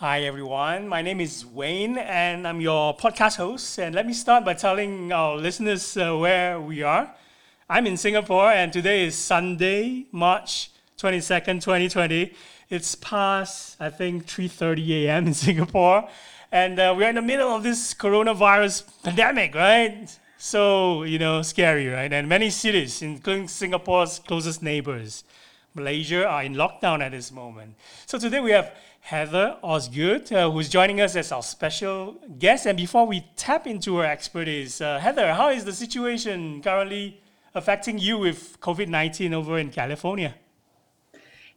[0.00, 0.88] Hi, everyone.
[0.88, 3.78] My name is Wayne, and I'm your podcast host.
[3.78, 7.14] And let me start by telling our listeners uh, where we are.
[7.68, 12.32] I'm in Singapore, and today is Sunday, March 22nd, 2020.
[12.70, 15.26] It's past, I think, 3:30 a.m.
[15.26, 16.08] in Singapore,
[16.50, 20.08] and uh, we're in the middle of this coronavirus pandemic, right?
[20.38, 22.10] So you know, scary, right?
[22.10, 25.24] And many cities, including Singapore's closest neighbors,
[25.74, 27.74] Malaysia, are in lockdown at this moment.
[28.06, 32.66] So today we have Heather Osgood, uh, who's joining us as our special guest.
[32.66, 37.20] And before we tap into her expertise, uh, Heather, how is the situation currently
[37.54, 40.34] affecting you with COVID 19 over in California?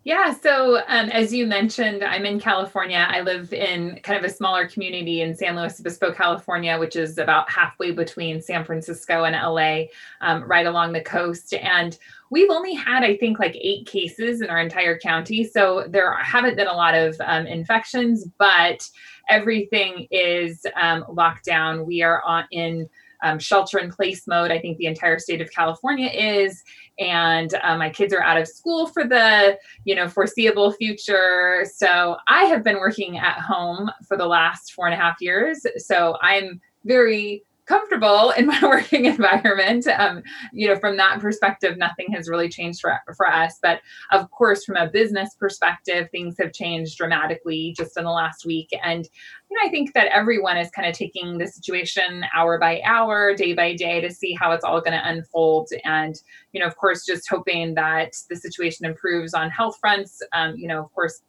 [0.05, 3.07] Yeah, so um, as you mentioned, I'm in California.
[3.09, 7.17] I live in kind of a smaller community in San Luis Obispo, California, which is
[7.17, 9.85] about halfway between San Francisco and LA,
[10.19, 11.53] um, right along the coast.
[11.53, 11.97] And
[12.33, 15.43] we've only had, I think, like eight cases in our entire county.
[15.43, 18.89] So there haven't been a lot of um, infections, but
[19.29, 21.85] everything is um, locked down.
[21.85, 22.89] We are on, in
[23.21, 24.49] um, shelter in place mode.
[24.49, 26.63] I think the entire state of California is,
[26.97, 31.65] and uh, my kids are out of school for the you know foreseeable future.
[31.71, 35.65] So I have been working at home for the last four and a half years.
[35.77, 39.87] So I'm very comfortable in my working environment.
[39.87, 40.21] Um,
[40.51, 43.57] you know, from that perspective, nothing has really changed for, for us.
[43.61, 48.45] But of course, from a business perspective, things have changed dramatically just in the last
[48.45, 48.69] week.
[48.83, 49.05] And,
[49.49, 53.33] you know, I think that everyone is kind of taking the situation hour by hour,
[53.33, 55.69] day by day to see how it's all going to unfold.
[55.83, 56.21] And,
[56.51, 60.21] you know, of course, just hoping that the situation improves on health fronts.
[60.33, 61.21] Um, you know, of course,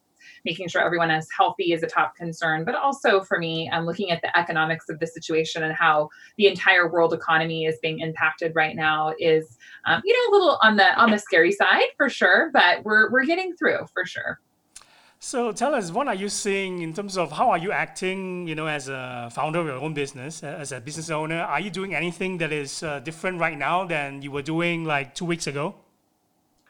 [0.44, 2.64] making sure everyone is healthy is a top concern.
[2.64, 6.46] But also for me, I'm looking at the economics of the situation and how the
[6.46, 10.76] entire world economy is being impacted right now is, um, you know, a little on
[10.76, 12.50] the on the scary side for sure.
[12.52, 14.40] But we're we're getting through for sure.
[15.24, 18.54] So tell us, what are you seeing in terms of how are you acting, you
[18.54, 21.40] know, as a founder of your own business, as a business owner?
[21.40, 25.14] Are you doing anything that is uh, different right now than you were doing like
[25.14, 25.76] two weeks ago?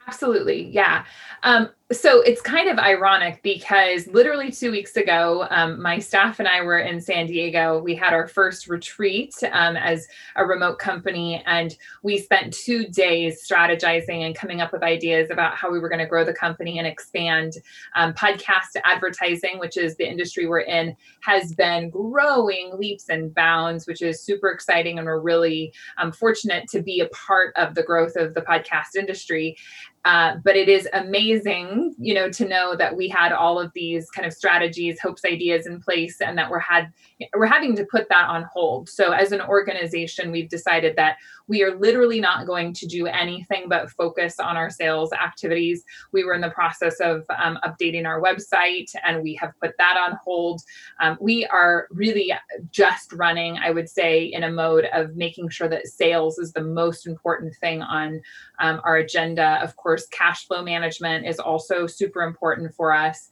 [0.07, 0.69] Absolutely.
[0.69, 1.05] Yeah.
[1.43, 6.49] Um, so it's kind of ironic because literally two weeks ago, um, my staff and
[6.49, 7.79] I were in San Diego.
[7.79, 13.47] We had our first retreat um, as a remote company, and we spent two days
[13.47, 16.79] strategizing and coming up with ideas about how we were going to grow the company
[16.79, 17.53] and expand.
[17.97, 23.87] Um, podcast advertising, which is the industry we're in, has been growing leaps and bounds,
[23.87, 24.99] which is super exciting.
[24.99, 28.97] And we're really um, fortunate to be a part of the growth of the podcast
[28.99, 29.59] industry.
[30.05, 34.11] Uh, but it is amazing, you know, to know that we had all of these
[34.11, 36.93] kind of strategies, hopes, ideas in place, and that we're had
[37.35, 38.89] we're having to put that on hold.
[38.89, 41.17] So as an organization, we've decided that
[41.49, 45.85] we are literally not going to do anything but focus on our sales activities.
[46.13, 49.97] We were in the process of um, updating our website, and we have put that
[49.97, 50.61] on hold.
[51.01, 52.33] Um, we are really
[52.71, 56.63] just running, I would say, in a mode of making sure that sales is the
[56.63, 58.21] most important thing on
[58.61, 59.59] um, our agenda.
[59.63, 63.29] Of course course, cash flow management is also super important for us.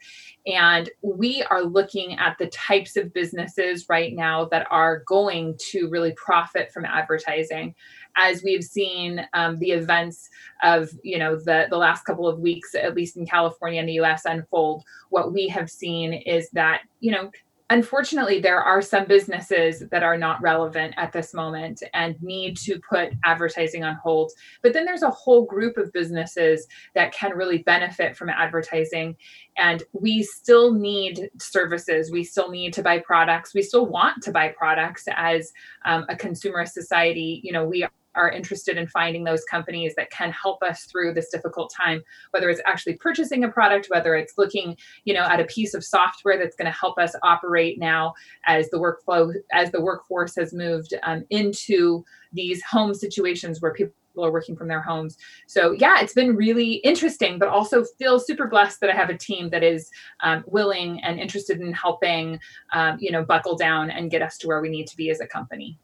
[0.46, 5.88] And we are looking at the types of businesses right now that are going to
[5.88, 7.74] really profit from advertising.
[8.16, 10.28] As we've seen um, the events
[10.62, 13.94] of you know the the last couple of weeks, at least in California and the
[13.94, 14.24] U.S.
[14.24, 17.30] unfold, what we have seen is that you know
[17.72, 22.78] unfortunately, there are some businesses that are not relevant at this moment and need to
[22.86, 24.30] put advertising on hold.
[24.62, 29.16] But then there's a whole group of businesses that can really benefit from advertising.
[29.56, 32.12] And we still need services.
[32.12, 33.54] We still need to buy products.
[33.54, 35.50] We still want to buy products as
[35.86, 37.40] um, a consumer society.
[37.42, 41.30] You know, we are interested in finding those companies that can help us through this
[41.30, 45.44] difficult time whether it's actually purchasing a product whether it's looking you know at a
[45.44, 48.12] piece of software that's going to help us operate now
[48.46, 53.94] as the workflow as the workforce has moved um, into these home situations where people
[54.18, 55.16] are working from their homes.
[55.46, 59.16] So yeah, it's been really interesting, but also feel super blessed that I have a
[59.16, 59.90] team that is
[60.22, 62.38] um, willing and interested in helping,
[62.72, 65.20] um, you know, buckle down and get us to where we need to be as
[65.20, 65.78] a company.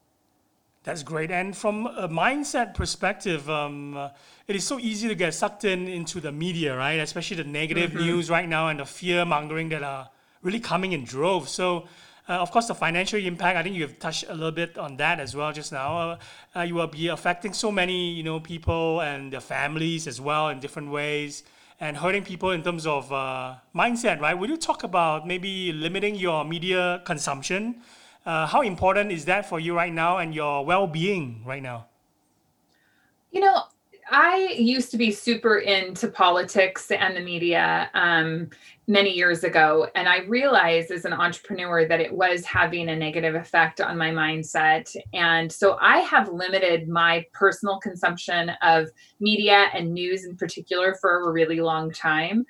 [0.83, 1.29] That's great.
[1.29, 4.09] And from a mindset perspective, um, uh,
[4.47, 6.99] it is so easy to get sucked in into the media, right?
[6.99, 7.99] Especially the negative mm-hmm.
[7.99, 10.09] news right now and the fear mongering that are
[10.41, 11.51] really coming in droves.
[11.51, 11.87] So,
[12.29, 13.57] uh, of course, the financial impact.
[13.57, 15.97] I think you've touched a little bit on that as well just now.
[15.97, 16.17] Uh,
[16.55, 20.47] uh you will be affecting so many, you know, people and their families as well
[20.47, 21.43] in different ways,
[21.81, 24.33] and hurting people in terms of uh, mindset, right?
[24.33, 27.81] Would you talk about maybe limiting your media consumption?
[28.29, 31.87] Uh, how important is that for you right now and your well-being right now?
[33.31, 33.63] You know,
[34.11, 38.51] I used to be super into politics and the media um,
[38.85, 39.87] many years ago.
[39.95, 44.11] And I realized as an entrepreneur that it was having a negative effect on my
[44.11, 44.95] mindset.
[45.11, 48.89] And so I have limited my personal consumption of
[49.19, 52.45] media and news in particular for a really long time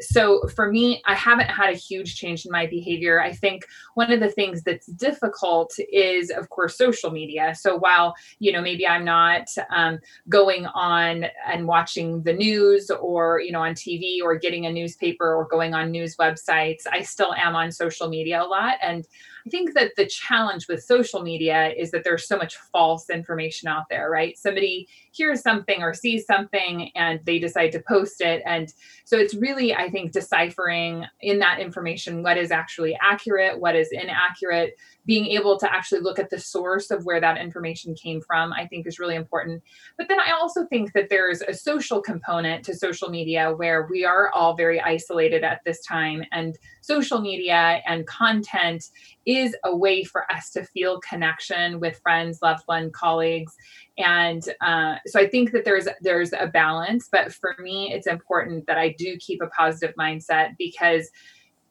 [0.00, 3.20] so for me, I haven't had a huge change in my behavior.
[3.20, 7.54] I think one of the things that's difficult is, of course, social media.
[7.54, 9.98] So while, you know, maybe I'm not um,
[10.28, 15.34] going on and watching the news or, you know, on TV or getting a newspaper
[15.34, 18.76] or going on news websites, I still am on social media a lot.
[18.82, 19.06] And
[19.48, 23.84] think that the challenge with social media is that there's so much false information out
[23.90, 24.36] there, right?
[24.38, 28.42] Somebody hears something or sees something and they decide to post it.
[28.46, 28.72] And
[29.04, 33.88] so it's really, I think, deciphering in that information what is actually accurate, what is
[33.92, 34.74] inaccurate,
[35.08, 38.66] being able to actually look at the source of where that information came from, I
[38.66, 39.62] think is really important.
[39.96, 44.04] But then I also think that there's a social component to social media where we
[44.04, 46.24] are all very isolated at this time.
[46.30, 48.84] And social media and content
[49.24, 53.54] is a way for us to feel connection with friends, loved ones, colleagues.
[53.96, 58.66] And uh, so I think that there's there's a balance, but for me, it's important
[58.66, 61.10] that I do keep a positive mindset because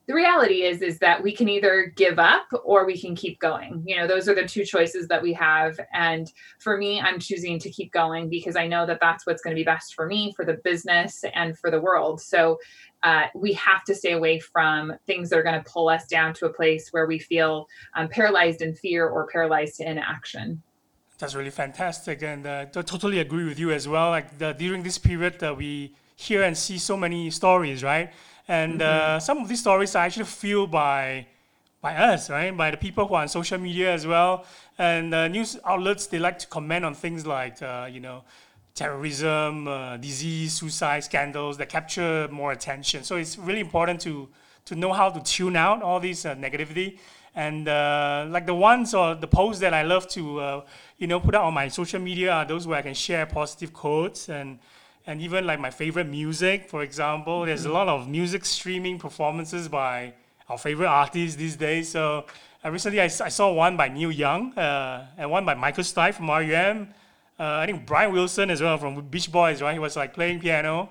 [0.07, 3.83] the reality is is that we can either give up or we can keep going.
[3.85, 5.79] You know those are the two choices that we have.
[5.93, 9.55] And for me i'm choosing to keep going because i know that that's what's going
[9.55, 12.21] to be best for me for the business and for the world.
[12.21, 12.57] So
[13.03, 16.33] uh, we have to stay away from things that are going to pull us down
[16.33, 20.63] to a place where we feel um, paralyzed in fear or paralyzed to inaction
[21.19, 24.09] that's really fantastic and uh, I totally agree with you as well.
[24.11, 28.11] Like the, during this period uh, we hear and see so many stories right
[28.47, 29.15] and mm-hmm.
[29.15, 31.27] uh, some of these stories are actually fueled by
[31.81, 32.55] by us, right?
[32.55, 34.45] By the people who are on social media as well.
[34.77, 38.23] And uh, news outlets they like to comment on things like uh, you know
[38.73, 43.03] terrorism, uh, disease, suicide scandals that capture more attention.
[43.03, 44.29] So it's really important to
[44.65, 46.97] to know how to tune out all these uh, negativity.
[47.35, 50.63] And uh, like the ones or the posts that I love to
[50.97, 53.73] you know put out on my social media are those where I can share positive
[53.73, 54.57] quotes and
[55.07, 57.45] and even like my favorite music, for example.
[57.45, 60.13] There's a lot of music streaming performances by
[60.49, 61.89] our favorite artists these days.
[61.89, 62.25] So
[62.63, 66.15] uh, recently I, I, saw one by Neil Young uh, and one by Michael Stipe
[66.15, 66.93] from REM.
[67.39, 69.73] Uh, I think Brian Wilson as well from Beach Boys, right?
[69.73, 70.89] He was like playing piano.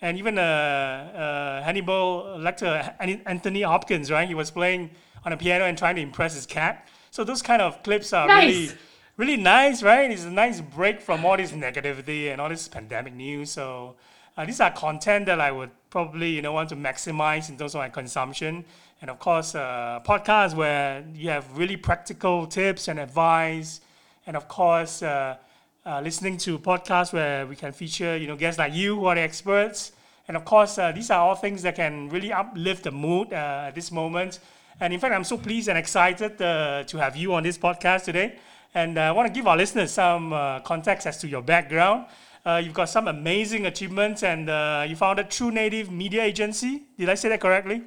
[0.00, 2.94] And even uh, uh, Hannibal Lecter,
[3.26, 4.26] Anthony Hopkins, right?
[4.26, 4.90] He was playing
[5.24, 6.88] on a piano and trying to impress his cat.
[7.12, 8.54] So those kind of clips are nice.
[8.54, 8.78] really
[9.16, 10.10] really nice, right?
[10.10, 13.50] It's a nice break from all this negativity and all this pandemic news.
[13.50, 13.96] So
[14.36, 17.74] uh, these are content that I would probably you know want to maximize in terms
[17.74, 18.64] of my consumption.
[19.00, 23.80] And of course, uh, podcasts where you have really practical tips and advice.
[24.26, 25.36] And of course, uh,
[25.84, 29.14] uh, listening to podcasts where we can feature you know guests like you who are
[29.14, 29.92] the experts.
[30.28, 33.64] And of course, uh, these are all things that can really uplift the mood uh,
[33.66, 34.38] at this moment.
[34.80, 38.38] And in fact, I'm so pleased and excited to have you on this podcast today.
[38.74, 42.06] And uh, I want to give our listeners some uh, context as to your background.
[42.44, 46.82] Uh, you've got some amazing achievements, and uh, you founded True Native Media Agency.
[46.98, 47.82] Did I say that correctly?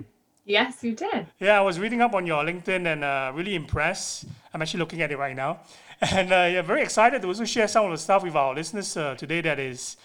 [0.45, 1.27] Yes, you did.
[1.39, 4.25] Yeah, I was reading up on your LinkedIn and uh, really impressed.
[4.53, 5.59] I'm actually looking at it right now.
[6.11, 8.93] And uh, yeah, very excited to also share some of the stuff with our listeners
[9.17, 9.95] today that is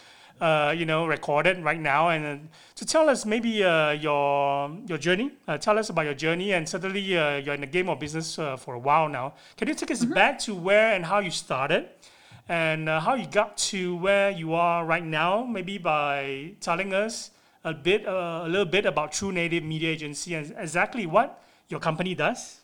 [0.40, 2.36] uh, you know, recorded right now, and uh,
[2.74, 5.32] to tell us maybe uh, your your journey.
[5.46, 8.38] Uh, tell us about your journey, and certainly uh, you're in the game of business
[8.38, 9.34] uh, for a while now.
[9.56, 10.14] Can you take us mm-hmm.
[10.14, 11.88] back to where and how you started,
[12.48, 15.44] and how you got to where you are right now?
[15.44, 17.30] Maybe by telling us
[17.64, 22.14] a bit, a little bit about True Native Media Agency and exactly what your company
[22.14, 22.60] does.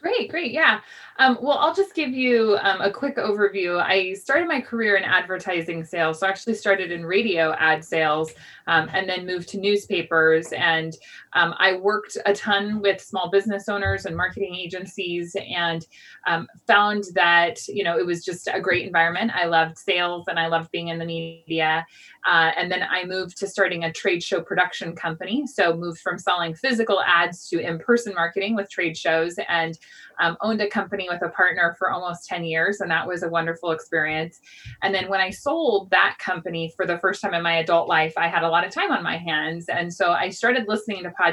[0.00, 0.52] Great, great.
[0.52, 0.80] Yeah.
[1.18, 3.82] Um, well, I'll just give you um, a quick overview.
[3.82, 6.20] I started my career in advertising sales.
[6.20, 8.32] So I actually started in radio ad sales
[8.66, 10.52] um, and then moved to newspapers.
[10.52, 10.94] And
[11.36, 15.86] um, I worked a ton with small business owners and marketing agencies and
[16.26, 19.32] um, found that, you know, it was just a great environment.
[19.34, 21.86] I loved sales and I loved being in the media.
[22.26, 25.46] Uh, and then I moved to starting a trade show production company.
[25.46, 29.78] So moved from selling physical ads to in-person marketing with trade shows and
[30.18, 33.28] um, owned a company with a partner for almost 10 years, and that was a
[33.28, 34.40] wonderful experience.
[34.82, 38.14] And then when I sold that company for the first time in my adult life,
[38.16, 39.68] I had a lot of time on my hands.
[39.68, 41.25] And so I started listening to podcasts,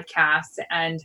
[0.72, 1.04] and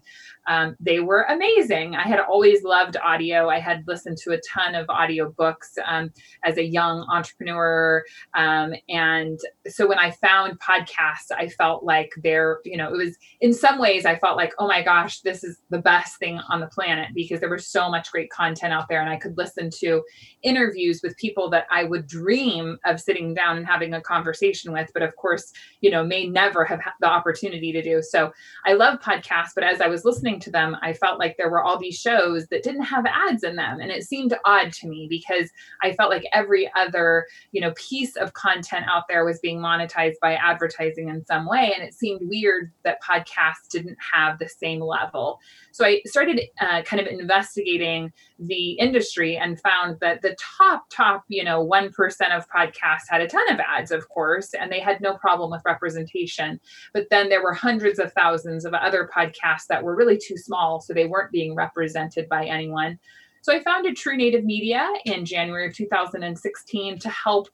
[0.49, 1.95] um, they were amazing.
[1.95, 3.49] I had always loved audio.
[3.49, 6.13] I had listened to a ton of audio books um,
[6.45, 8.05] as a young entrepreneur.
[8.35, 9.39] Um, and
[9.69, 13.79] so when I found podcasts, I felt like they're, you know, it was in some
[13.79, 17.09] ways, I felt like, oh my gosh, this is the best thing on the planet
[17.15, 20.03] because because there was so much great content out there and I could listen to
[20.43, 24.91] interviews with people that I would dream of sitting down and having a conversation with,
[24.93, 28.03] but of course, you know, may never have had the opportunity to do.
[28.03, 28.33] So
[28.65, 31.63] I love podcasts, but as I was listening to them, I felt like there were
[31.63, 33.81] all these shows that didn't have ads in them.
[33.81, 35.51] And it seemed odd to me because
[35.83, 40.17] I felt like every other, you know, piece of content out there was being monetized
[40.21, 41.73] by advertising in some way.
[41.75, 45.41] And it seemed weird that podcasts didn't have the same level.
[45.73, 51.25] So I started uh, kind of investigating the industry and found that the top, top,
[51.29, 51.91] you know, 1%
[52.37, 55.63] of podcasts had a ton of ads, of course, and they had no problem with
[55.65, 56.61] representation.
[56.93, 60.81] But then there were hundreds of thousands of other podcasts that were really too small,
[60.81, 62.99] so they weren't being represented by anyone.
[63.43, 67.49] So I founded True Native Media in January of 2016 to help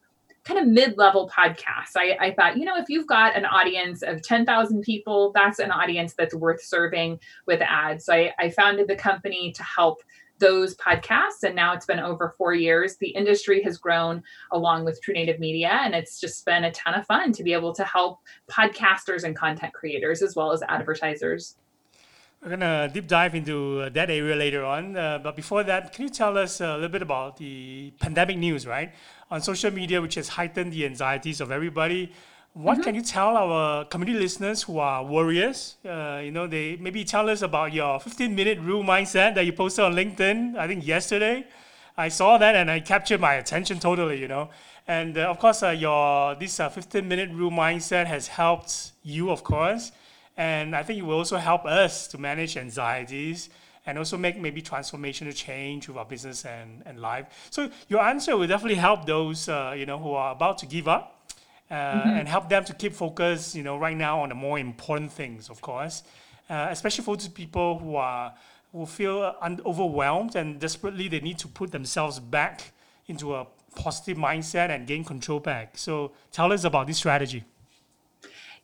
[0.44, 1.96] kind of mid-level podcasts.
[1.96, 5.70] I, I thought, you know, if you've got an audience of 10,000 people, that's an
[5.70, 8.04] audience that's worth serving with ads.
[8.06, 10.00] So I, I founded the company to help
[10.38, 15.00] those podcasts and now it's been over four years the industry has grown along with
[15.00, 17.84] true native media and it's just been a ton of fun to be able to
[17.84, 18.18] help
[18.50, 21.56] podcasters and content creators as well as advertisers
[22.44, 24.94] we're going to deep dive into that area later on.
[24.96, 28.66] Uh, but before that, can you tell us a little bit about the pandemic news,
[28.66, 28.92] right?
[29.30, 32.12] On social media, which has heightened the anxieties of everybody.
[32.52, 32.82] What mm-hmm.
[32.82, 35.76] can you tell our community listeners who are warriors?
[35.84, 39.54] Uh, you know, they maybe tell us about your 15 minute rule mindset that you
[39.54, 41.46] posted on LinkedIn, I think yesterday.
[41.96, 44.50] I saw that and I captured my attention totally, you know.
[44.86, 49.30] And uh, of course, uh, your this uh, 15 minute rule mindset has helped you,
[49.30, 49.92] of course
[50.36, 53.50] and I think it will also help us to manage anxieties
[53.86, 57.26] and also make maybe transformational change with our business and, and life.
[57.50, 60.88] So your answer will definitely help those uh, you know who are about to give
[60.88, 61.30] up
[61.70, 62.08] uh, mm-hmm.
[62.08, 65.50] and help them to keep focus you know right now on the more important things,
[65.50, 66.02] of course,
[66.48, 68.32] uh, especially for those people who are
[68.72, 72.72] who feel un- overwhelmed and desperately they need to put themselves back
[73.06, 75.76] into a positive mindset and gain control back.
[75.76, 77.44] So tell us about this strategy.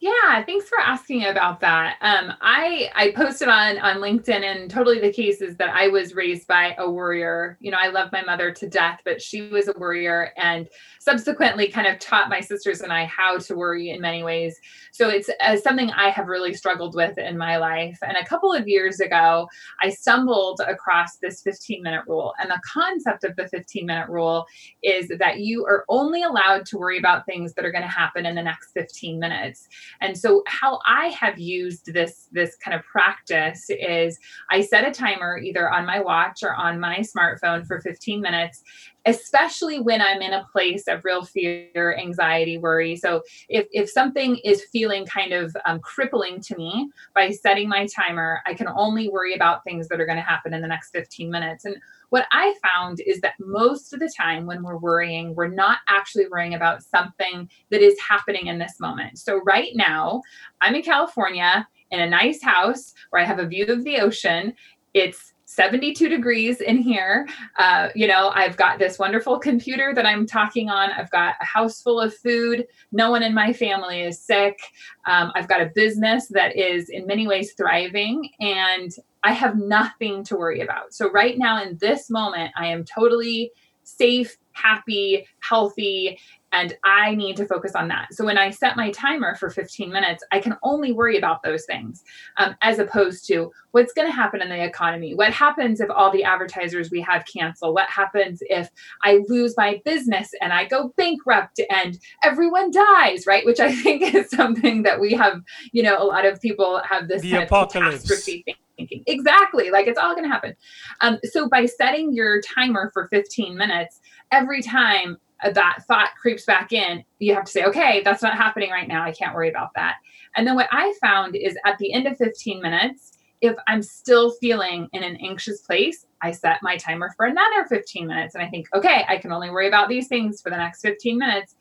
[0.02, 1.98] Yeah, thanks for asking about that.
[2.00, 6.14] Um, I I posted on on LinkedIn, and totally the case is that I was
[6.14, 7.58] raised by a warrior.
[7.60, 11.68] You know, I love my mother to death, but she was a warrior, and subsequently
[11.68, 14.58] kind of taught my sisters and I how to worry in many ways.
[14.90, 17.98] So it's uh, something I have really struggled with in my life.
[18.00, 19.48] And a couple of years ago,
[19.82, 24.46] I stumbled across this 15 minute rule, and the concept of the 15 minute rule
[24.82, 28.24] is that you are only allowed to worry about things that are going to happen
[28.24, 29.68] in the next 15 minutes.
[30.00, 34.18] And so how I have used this this kind of practice is
[34.50, 38.62] I set a timer either on my watch or on my smartphone for 15 minutes
[39.06, 42.96] especially when I'm in a place of real fear, anxiety, worry.
[42.96, 47.86] So if, if something is feeling kind of um, crippling to me by setting my
[47.86, 50.90] timer, I can only worry about things that are going to happen in the next
[50.90, 51.64] 15 minutes.
[51.64, 51.76] And
[52.10, 56.26] what I found is that most of the time when we're worrying, we're not actually
[56.28, 59.18] worrying about something that is happening in this moment.
[59.18, 60.20] So right now,
[60.60, 64.54] I'm in California in a nice house where I have a view of the ocean.
[64.92, 67.28] It's 72 degrees in here.
[67.58, 70.92] Uh, you know, I've got this wonderful computer that I'm talking on.
[70.92, 72.68] I've got a house full of food.
[72.92, 74.60] No one in my family is sick.
[75.06, 78.92] Um, I've got a business that is in many ways thriving, and
[79.24, 80.94] I have nothing to worry about.
[80.94, 83.50] So, right now, in this moment, I am totally
[83.82, 86.20] safe, happy, healthy,
[86.52, 88.08] and I need to focus on that.
[88.12, 91.64] So when I set my timer for 15 minutes, I can only worry about those
[91.64, 92.02] things
[92.38, 95.14] um, as opposed to what's going to happen in the economy.
[95.14, 97.72] What happens if all the advertisers we have cancel?
[97.72, 98.68] What happens if
[99.04, 103.44] I lose my business and I go bankrupt and everyone dies, right?
[103.46, 105.40] Which I think is something that we have,
[105.72, 108.02] you know, a lot of people have this the apocalypse.
[108.02, 108.44] catastrophe
[108.76, 109.04] thinking.
[109.06, 109.70] Exactly.
[109.70, 110.54] Like it's all going to happen.
[111.00, 114.00] Um, so by setting your timer for 15 minutes,
[114.32, 118.36] every time Uh, that thought creeps back in, you have to say, okay, that's not
[118.36, 119.04] happening right now.
[119.04, 119.96] I can't worry about that.
[120.36, 124.32] And then what I found is at the end of 15 minutes, if I'm still
[124.32, 128.48] feeling in an anxious place, I set my timer for another 15 minutes and I
[128.48, 131.56] think, okay, I can only worry about these things for the next 15 minutes.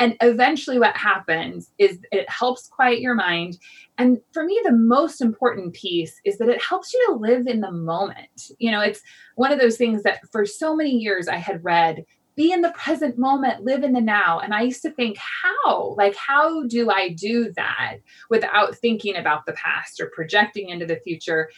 [0.00, 3.58] And eventually, what happens is it helps quiet your mind.
[3.98, 7.60] And for me, the most important piece is that it helps you to live in
[7.60, 8.50] the moment.
[8.58, 9.02] You know, it's
[9.36, 12.06] one of those things that for so many years I had read
[12.40, 14.38] be in the present moment, live in the now.
[14.38, 15.94] And I used to think, how?
[15.98, 17.96] Like, how do I do that
[18.30, 21.50] without thinking about the past or projecting into the future?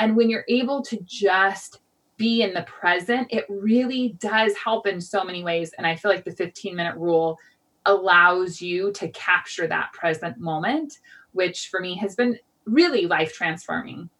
[0.00, 1.78] And when you're able to just
[2.16, 5.72] be in the present, it really does help in so many ways.
[5.78, 7.38] And I feel like the 15 minute rule
[7.86, 10.98] allows you to capture that present moment,
[11.30, 14.10] which for me has been really life transforming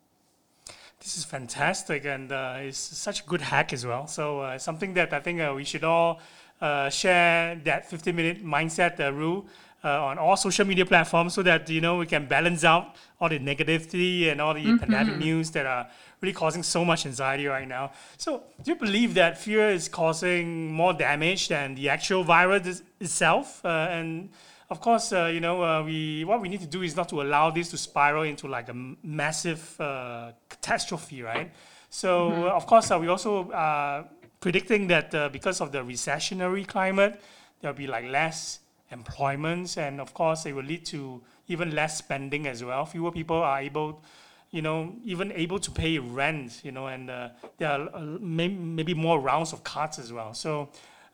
[1.04, 4.06] This is fantastic, and uh, it's such a good hack as well.
[4.06, 6.18] So uh, something that I think uh, we should all
[6.62, 9.44] uh, share that 15-minute mindset uh, rule
[9.84, 13.28] uh, on all social media platforms, so that you know we can balance out all
[13.28, 14.78] the negativity and all the mm-hmm.
[14.78, 15.86] pandemic news that are
[16.22, 17.92] really causing so much anxiety right now.
[18.16, 23.62] So, do you believe that fear is causing more damage than the actual virus itself?
[23.62, 24.30] and
[24.70, 27.22] of course, uh, you know, uh, we what we need to do is not to
[27.22, 31.50] allow this to spiral into like a massive uh, catastrophe, right?
[31.90, 32.42] So, mm-hmm.
[32.44, 34.06] of course, uh, we also are
[34.40, 37.20] predicting that uh, because of the recessionary climate,
[37.60, 42.46] there'll be like less employments, and of course, it will lead to even less spending
[42.46, 42.84] as well.
[42.86, 44.02] Fewer people are able,
[44.50, 47.28] you know, even able to pay rent, you know, and uh,
[47.58, 50.34] there are may- maybe more rounds of cuts as well.
[50.34, 50.66] So uh,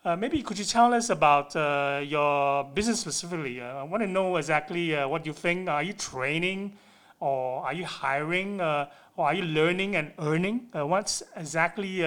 [0.04, 3.60] maybe could you tell us about uh, your business specifically?
[3.60, 5.68] Uh, I want to know exactly uh, what you think.
[5.68, 6.72] Are you training,
[7.20, 10.68] or are you hiring, uh, or are you learning and earning?
[10.74, 12.00] Uh, what's exactly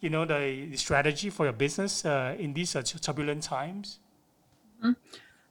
[0.00, 3.98] you know the, the, strategy for your business in these turbulent times?
[4.82, 4.92] Mm-hmm.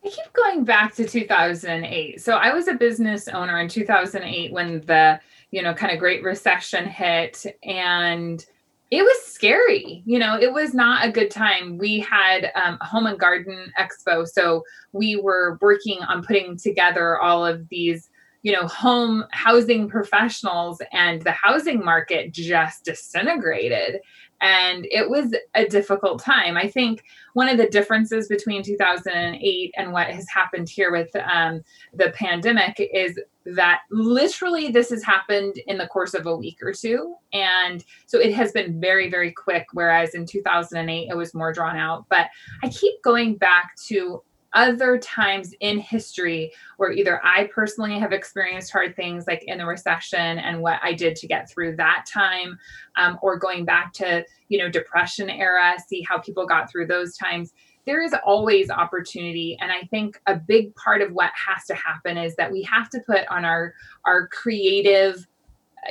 [0.05, 2.22] I keep going back to 2008.
[2.22, 5.19] So I was a business owner in 2008 when the
[5.51, 8.43] you know kind of Great Recession hit and
[8.89, 11.77] it was scary you know it was not a good time.
[11.77, 14.63] We had um, a home and garden expo so
[14.94, 18.10] we were working on putting together all of these
[18.44, 24.00] you know home housing professionals and the housing market just disintegrated
[24.41, 26.58] and it was a difficult time.
[26.58, 27.03] I think
[27.34, 31.62] one of the differences between 2008 and what has happened here with um,
[31.94, 36.74] the pandemic is that literally this has happened in the course of a week or
[36.74, 37.15] two.
[37.34, 41.77] And so it has been very, very quick, whereas in 2008 it was more drawn
[41.77, 42.06] out.
[42.10, 42.27] But
[42.62, 44.22] I keep going back to
[44.57, 49.65] other times in history where either I personally have experienced hard things like in the
[49.67, 52.57] recession and what I did to get through that time,
[52.95, 57.15] um, or going back to, you know, depression era, see how people got through those
[57.15, 57.53] times.
[57.85, 59.55] There is always opportunity.
[59.61, 62.89] And I think a big part of what has to happen is that we have
[62.89, 65.27] to put on our, our creative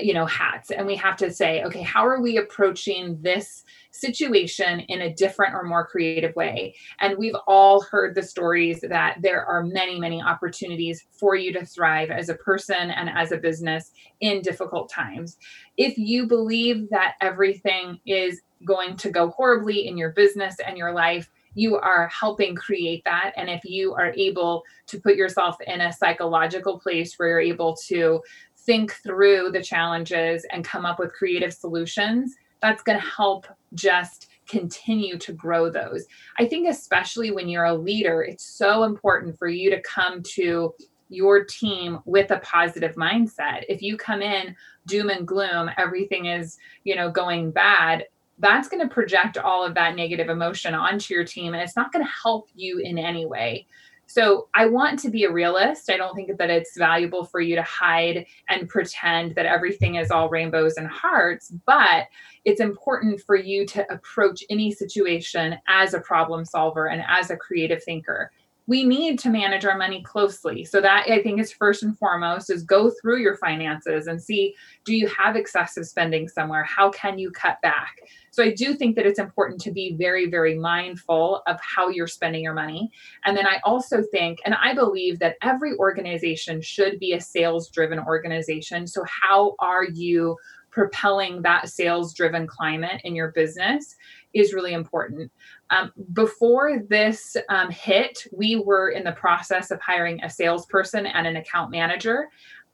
[0.00, 3.64] you know hats and we have to say okay how are we approaching this
[4.00, 9.18] situation in a different or more creative way and we've all heard the stories that
[9.22, 13.36] there are many many opportunities for you to thrive as a person and as a
[13.36, 15.36] business in difficult times
[15.76, 20.92] if you believe that everything is going to go horribly in your business and your
[20.92, 23.32] life you are helping create that.
[23.36, 27.74] And if you are able to put yourself in a psychological place where you're able
[27.86, 28.20] to
[28.58, 34.28] think through the challenges and come up with creative solutions, that's going to help just
[34.48, 36.06] continue to grow those.
[36.38, 40.72] I think, especially when you're a leader, it's so important for you to come to
[41.08, 43.64] your team with a positive mindset.
[43.68, 48.04] If you come in doom and gloom, everything is, you know, going bad,
[48.38, 51.92] that's going to project all of that negative emotion onto your team and it's not
[51.92, 53.66] going to help you in any way.
[54.06, 55.90] So I want to be a realist.
[55.90, 60.10] I don't think that it's valuable for you to hide and pretend that everything is
[60.10, 62.06] all rainbows and hearts, but
[62.44, 67.36] it's important for you to approach any situation as a problem solver and as a
[67.36, 68.30] creative thinker
[68.66, 70.64] we need to manage our money closely.
[70.64, 74.54] So that I think is first and foremost is go through your finances and see
[74.84, 76.64] do you have excessive spending somewhere?
[76.64, 77.96] How can you cut back?
[78.36, 82.06] So I do think that it's important to be very very mindful of how you're
[82.06, 82.90] spending your money.
[83.24, 87.70] And then I also think and I believe that every organization should be a sales
[87.70, 88.86] driven organization.
[88.86, 90.36] So how are you
[90.70, 93.96] propelling that sales driven climate in your business
[94.34, 95.32] is really important.
[95.70, 101.26] Um, before this um, hit, we were in the process of hiring a salesperson and
[101.26, 102.28] an account manager.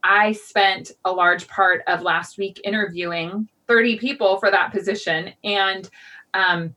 [0.04, 5.32] I spent a large part of last week interviewing 30 people for that position.
[5.44, 5.88] And
[6.34, 6.74] um,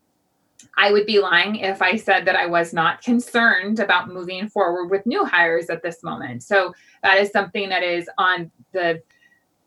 [0.77, 4.88] I would be lying if I said that I was not concerned about moving forward
[4.88, 6.43] with new hires at this moment.
[6.43, 9.01] So that is something that is on the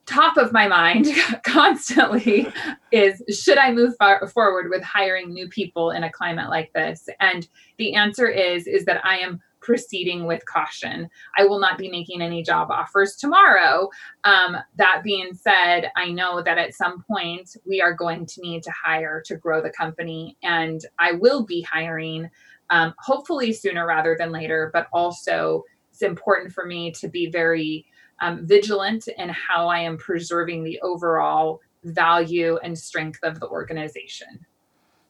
[0.07, 1.07] top of my mind
[1.44, 2.51] constantly
[2.90, 7.09] is should I move far forward with hiring new people in a climate like this?
[7.21, 11.11] And the answer is is that I am proceeding with caution.
[11.37, 13.90] I will not be making any job offers tomorrow.
[14.24, 18.62] Um, that being said, I know that at some point we are going to need
[18.62, 22.31] to hire to grow the company, and I will be hiring,
[22.70, 24.70] um, hopefully sooner rather than later.
[24.72, 27.85] But also, it's important for me to be very
[28.22, 34.46] um, vigilant in how I am preserving the overall value and strength of the organization.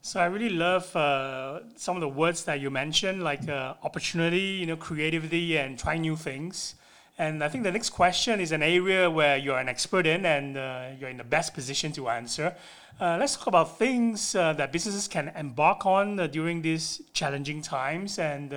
[0.01, 4.59] So I really love uh, some of the words that you mentioned, like uh, opportunity,
[4.61, 6.77] you know, creativity, and trying new things.
[7.19, 10.57] And I think the next question is an area where you're an expert in and
[10.57, 12.55] uh, you're in the best position to answer.
[13.01, 17.61] Uh, let's talk about things uh, that businesses can embark on uh, during these challenging
[17.61, 18.53] times, and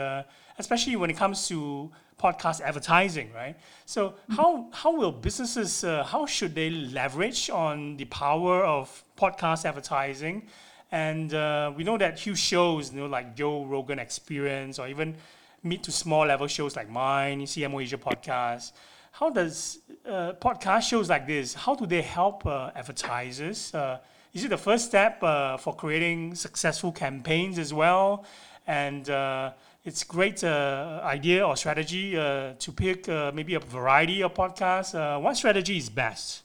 [0.59, 3.55] especially when it comes to podcast advertising, right?
[3.87, 10.47] So, how how will businesses how should they leverage on the power of podcast advertising?
[10.91, 15.15] And uh, we know that huge shows, you know, like Joe Rogan Experience, or even
[15.63, 18.73] mid to small level shows like mine, CMO Asia podcast.
[19.11, 21.53] How does uh, podcast shows like this?
[21.53, 23.73] How do they help uh, advertisers?
[23.73, 23.99] Uh,
[24.33, 28.25] is it the first step uh, for creating successful campaigns as well?
[28.67, 29.51] And uh,
[29.83, 34.93] it's great idea or strategy to pick maybe a variety of podcasts.
[35.21, 36.43] what strategy is best?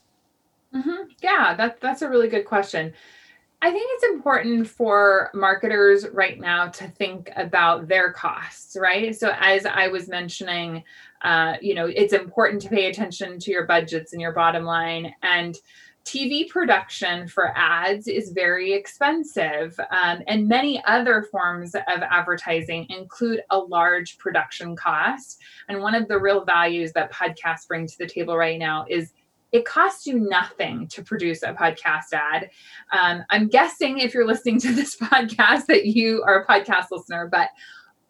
[0.73, 1.09] Mm-hmm.
[1.21, 2.93] Yeah, that, that's a really good question.
[3.59, 9.15] I think it's important for marketers right now to think about their costs, right?
[9.15, 10.83] So, as I was mentioning,
[11.23, 15.13] uh, you know, it's important to pay attention to your budgets and your bottom line.
[15.23, 15.57] And
[16.05, 23.41] TV production for ads is very expensive, um, and many other forms of advertising include
[23.49, 25.41] a large production cost.
[25.67, 29.11] And one of the real values that podcasts bring to the table right now is
[29.51, 32.49] it costs you nothing to produce a podcast ad.
[32.91, 37.29] Um, I'm guessing if you're listening to this podcast that you are a podcast listener,
[37.31, 37.49] but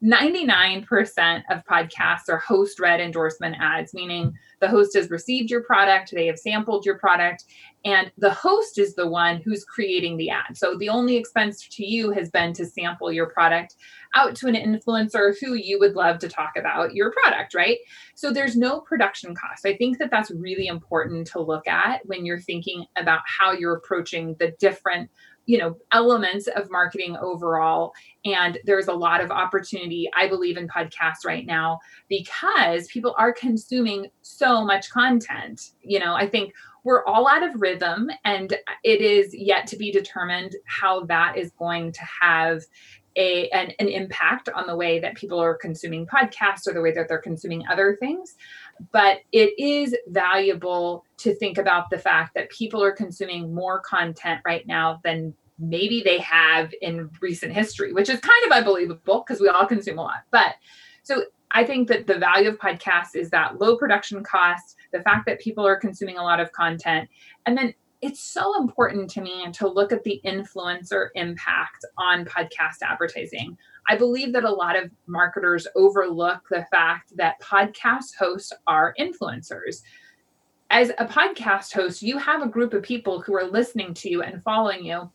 [0.04, 6.12] 99% of podcasts are host read endorsement ads, meaning the host has received your product,
[6.12, 7.46] they have sampled your product,
[7.86, 10.58] and the host is the one who's creating the ad.
[10.58, 13.76] So the only expense to you has been to sample your product
[14.16, 17.78] out to an influencer who you would love to talk about your product, right?
[18.16, 19.66] So there's no production cost.
[19.66, 23.76] I think that that's really important to look at when you're thinking about how you're
[23.76, 25.10] approaching the different
[25.48, 27.94] you know elements of marketing overall.
[28.26, 31.80] And there's a lot of opportunity i believe in podcasts right now
[32.10, 35.72] because people are consuming so much content.
[35.82, 39.92] You know i think we're all out of rhythm and it is yet to be
[39.92, 42.64] determined how that is going to have
[43.18, 46.94] a, an, an impact on the way that people are consuming podcasts or the way
[46.94, 48.36] that they're consuming other things
[48.92, 54.42] but it is valuable to think about the fact that people are consuming more content
[54.46, 59.42] right now than maybe they have in recent history, which is kind of unbelievable because
[59.42, 60.24] we all consume a lot.
[60.32, 60.56] But
[61.04, 65.26] so I think that the value of podcasts is that low production cost, the fact
[65.26, 67.10] that people are consuming a lot of content,
[67.46, 72.84] and then it's so important to me to look at the influencer impact on podcast
[72.84, 73.58] advertising.
[73.90, 79.82] I believe that a lot of marketers overlook the fact that podcast hosts are influencers.
[80.70, 84.24] As a podcast host, you have a group of people who are listening to you
[84.24, 85.10] and following you.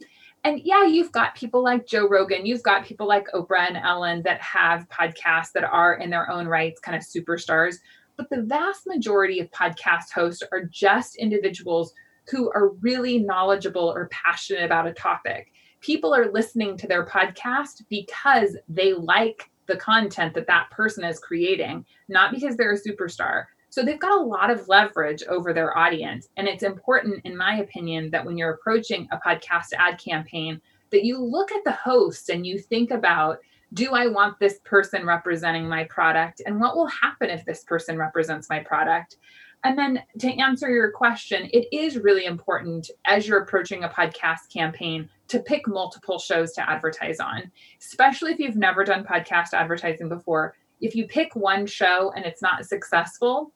[0.45, 4.23] And yeah, you've got people like Joe Rogan, you've got people like Oprah and Ellen
[4.23, 7.77] that have podcasts that are in their own rights kind of superstars.
[8.17, 11.93] But the vast majority of podcast hosts are just individuals
[12.31, 15.53] who are really knowledgeable or passionate about a topic.
[15.83, 21.19] People are listening to their podcast because they like the content that that person is
[21.19, 23.45] creating, not because they're a superstar.
[23.69, 26.29] So they've got a lot of leverage over their audience.
[26.37, 31.05] And it's important, in my opinion, that when you're approaching a podcast ad campaign, that
[31.05, 33.39] you look at the host and you think about
[33.75, 36.43] do I want this person representing my product?
[36.45, 39.17] And what will happen if this person represents my product?
[39.65, 44.53] And then to answer your question, it is really important as you're approaching a podcast
[44.53, 50.09] campaign to pick multiple shows to advertise on, especially if you've never done podcast advertising
[50.09, 50.55] before.
[50.81, 53.53] If you pick one show and it's not successful,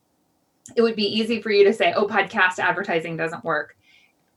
[0.74, 3.76] it would be easy for you to say, oh, podcast advertising doesn't work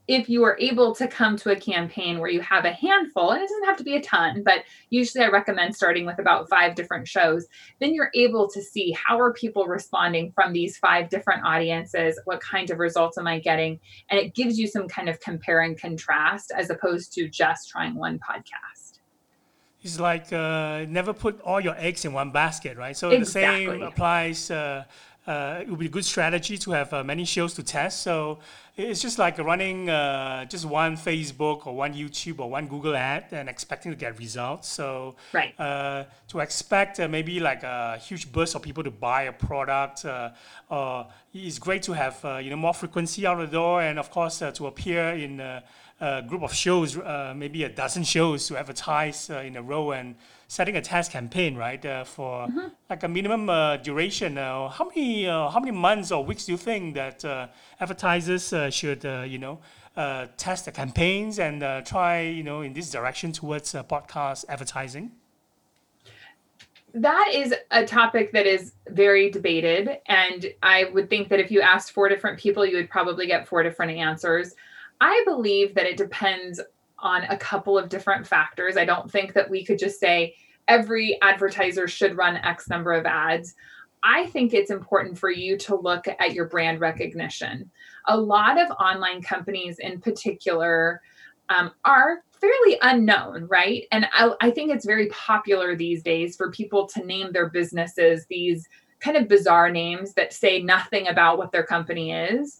[0.10, 3.43] if you are able to come to a campaign where you have a handful, and
[3.43, 6.74] it doesn't have to be a ton, but usually I recommend starting with about five
[6.74, 7.45] different shows,
[7.80, 12.41] then you're able to see how are people responding from these five different audiences, what
[12.41, 15.80] kind of results am I getting, and it gives you some kind of compare and
[15.80, 18.98] contrast as opposed to just trying one podcast.
[19.84, 22.98] It's like uh, never put all your eggs in one basket, right?
[22.98, 23.67] So exactly.
[23.67, 24.50] the same applies.
[24.50, 24.86] Uh,
[25.28, 28.02] uh, it would be a good strategy to have uh, many shows to test.
[28.02, 28.39] So
[28.80, 33.26] it's just like running uh, just one Facebook or one YouTube or one Google ad
[33.32, 34.70] and expecting to get results.
[34.70, 35.54] So right.
[35.60, 40.06] uh, to expect uh, maybe like a huge burst of people to buy a product,
[40.06, 40.30] uh,
[40.72, 44.10] uh, it's great to have uh, you know more frequency out the door, and of
[44.12, 45.63] course to appear in a,
[46.00, 46.98] a, group of shows,
[47.36, 50.15] maybe a dozen shows to advertise in a row and
[50.50, 52.68] setting a test campaign, right, uh, for mm-hmm.
[52.90, 54.38] like a minimum uh, duration.
[54.38, 57.24] Uh, how many how many months or weeks do you think that
[57.80, 59.60] advertisers should you know
[60.36, 65.12] test the campaigns and try you know in this direction towards podcast advertising?
[66.92, 70.00] that is a topic that is very debated.
[70.08, 73.48] And I would think that if you asked four different people, you would probably get
[73.48, 74.56] four different answers.
[75.00, 76.60] I believe that it depends
[77.02, 78.78] on a couple of different factors.
[78.78, 80.36] I don't think that we could just say
[80.68, 83.56] every advertiser should run X number of ads.
[84.04, 87.70] I think it's important for you to look at your brand recognition.
[88.08, 91.02] A lot of online companies, in particular,
[91.50, 93.86] um, are fairly unknown, right?
[93.92, 98.26] And I, I think it's very popular these days for people to name their businesses
[98.30, 98.68] these
[99.00, 102.60] kind of bizarre names that say nothing about what their company is.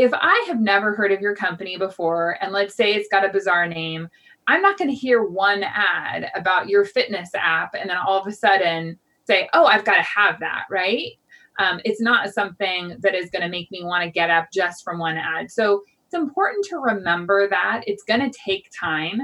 [0.00, 3.32] If I have never heard of your company before, and let's say it's got a
[3.32, 4.08] bizarre name,
[4.46, 8.26] I'm not going to hear one ad about your fitness app and then all of
[8.26, 11.12] a sudden say, oh, I've got to have that, right?
[11.58, 14.82] Um, it's not something that is going to make me want to get up just
[14.82, 15.50] from one ad.
[15.50, 19.20] So it's important to remember that it's going to take time.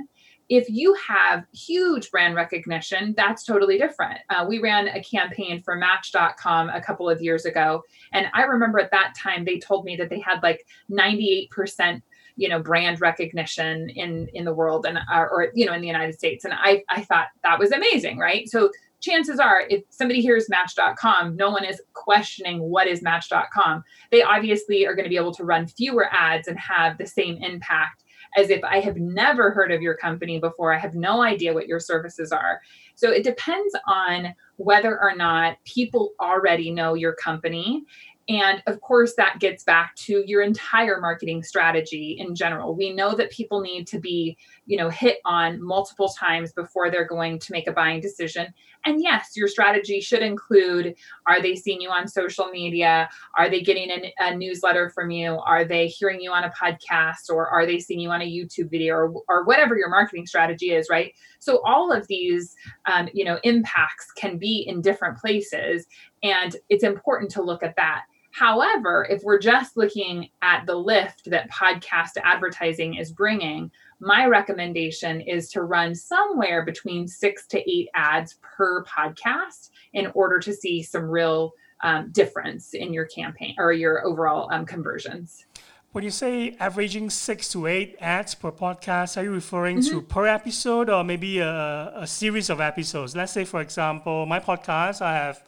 [0.49, 4.21] If you have huge brand recognition, that's totally different.
[4.31, 7.83] Uh, we ran a campaign for Match.com a couple of years ago.
[8.13, 12.03] And I remember at that time, they told me that they had like 98%
[12.37, 15.87] you know brand recognition in in the world and uh, or you know in the
[15.87, 20.21] united states and i i thought that was amazing right so chances are if somebody
[20.21, 25.17] hears match.com no one is questioning what is match.com they obviously are going to be
[25.17, 28.05] able to run fewer ads and have the same impact
[28.37, 30.73] as if i have never heard of your company before.
[30.73, 32.61] I have no idea what your services are.
[32.95, 37.85] So it depends on whether or not people already know your company
[38.29, 42.75] and of course, that gets back to your entire marketing strategy in general.
[42.75, 44.37] We know that people need to be,
[44.67, 48.53] you know, hit on multiple times before they're going to make a buying decision.
[48.85, 50.97] And yes, your strategy should include
[51.29, 53.09] are they seeing you on social media?
[53.39, 55.39] Are they getting a, newsletter from you?
[55.47, 57.31] Are they hearing you on a podcast?
[57.31, 60.73] Or are they seeing you on a YouTube video or, or whatever your marketing strategy
[60.73, 61.13] is, right?
[61.39, 62.55] So all of these,
[62.93, 65.87] um, you know, impacts can be in different places.
[66.23, 68.03] And it's important to look at that
[68.37, 75.23] However, if we're just looking at the lift that podcast advertising is bringing, my recommendation
[75.23, 80.83] is to run somewhere between six to eight ads per podcast in order to see
[80.83, 85.47] some real um, difference in your campaign or your overall um, conversions.
[85.93, 89.95] When you say averaging six to eight ads per podcast, are you referring mm-hmm.
[89.95, 93.17] to per episode or maybe a, a series of episodes?
[93.17, 95.43] Let's say, for example, my podcast, I have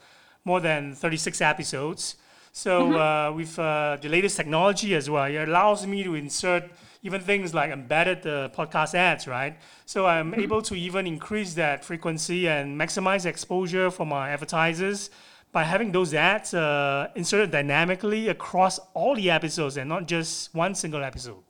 [0.46, 2.16] more than 36 episodes.
[2.52, 2.94] So mm-hmm.
[2.96, 6.64] uh, with uh, the latest technology as well, it allows me to insert
[7.02, 9.56] even things like embedded uh, podcast ads, right?
[9.86, 10.40] So I'm mm-hmm.
[10.40, 15.10] able to even increase that frequency and maximize exposure for my advertisers
[15.52, 20.74] by having those ads uh, inserted dynamically across all the episodes and not just one
[20.74, 21.42] single episode.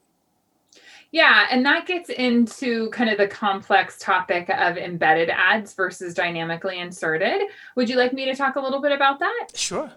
[1.11, 6.79] Yeah, and that gets into kind of the complex topic of embedded ads versus dynamically
[6.79, 7.49] inserted.
[7.77, 9.49] Would you like me to talk a little bit about that?
[9.55, 9.91] Sure.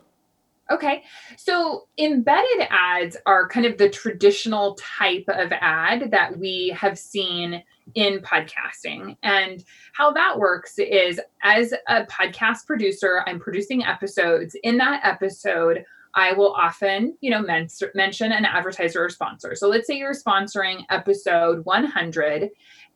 [0.71, 1.03] Okay.
[1.37, 7.61] So embedded ads are kind of the traditional type of ad that we have seen
[7.93, 9.17] in podcasting.
[9.21, 14.55] And how that works is as a podcast producer, I'm producing episodes.
[14.63, 15.83] In that episode,
[16.15, 19.55] I will often, you know, men- mention an advertiser or sponsor.
[19.55, 22.49] So let's say you're sponsoring episode 100.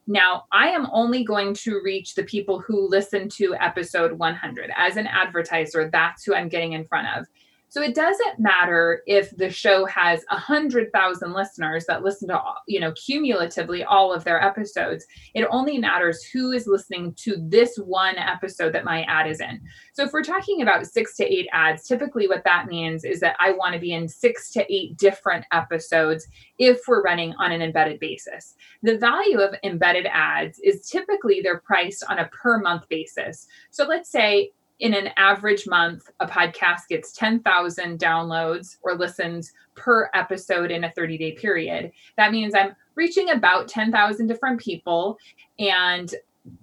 [0.07, 4.71] Now, I am only going to reach the people who listen to episode 100.
[4.77, 7.25] As an advertiser, that's who I'm getting in front of.
[7.75, 12.41] So it doesn't matter if the show has a hundred thousand listeners that listen to,
[12.69, 15.05] you know, cumulatively all of their episodes.
[15.33, 19.59] It only matters who is listening to this one episode that my ad is in.
[19.91, 23.35] So if we're talking about six to eight ads, typically what that means is that
[23.41, 26.25] I want to be in six to eight different episodes
[26.57, 28.55] if we're running on an embedded basis.
[28.83, 33.47] The value of embedded ads is typically they're priced on a per month basis.
[33.71, 40.09] So let's say in an average month, a podcast gets 10,000 downloads or listens per
[40.13, 41.91] episode in a 30 day period.
[42.17, 45.17] That means I'm reaching about 10,000 different people.
[45.59, 46.13] And,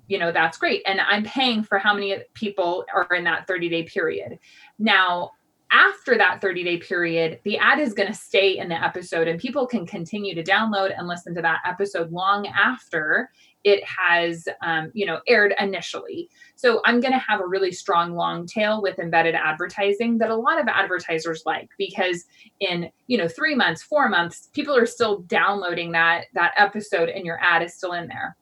[0.09, 0.83] you know, that's great.
[0.87, 4.38] And I'm paying for how many people are in that 30 day period.
[4.79, 5.33] Now,
[5.70, 9.40] after that 30 day period, the ad is going to stay in the episode and
[9.40, 13.31] people can continue to download and listen to that episode long after
[13.64, 16.29] it has um, you know aired initially.
[16.57, 20.37] So i'm going to have a really strong long tail with embedded advertising that a
[20.37, 22.25] lot of advertisers like because
[22.61, 27.25] in you know three months four months people are still downloading that that episode and
[27.25, 28.37] your ad is still in there.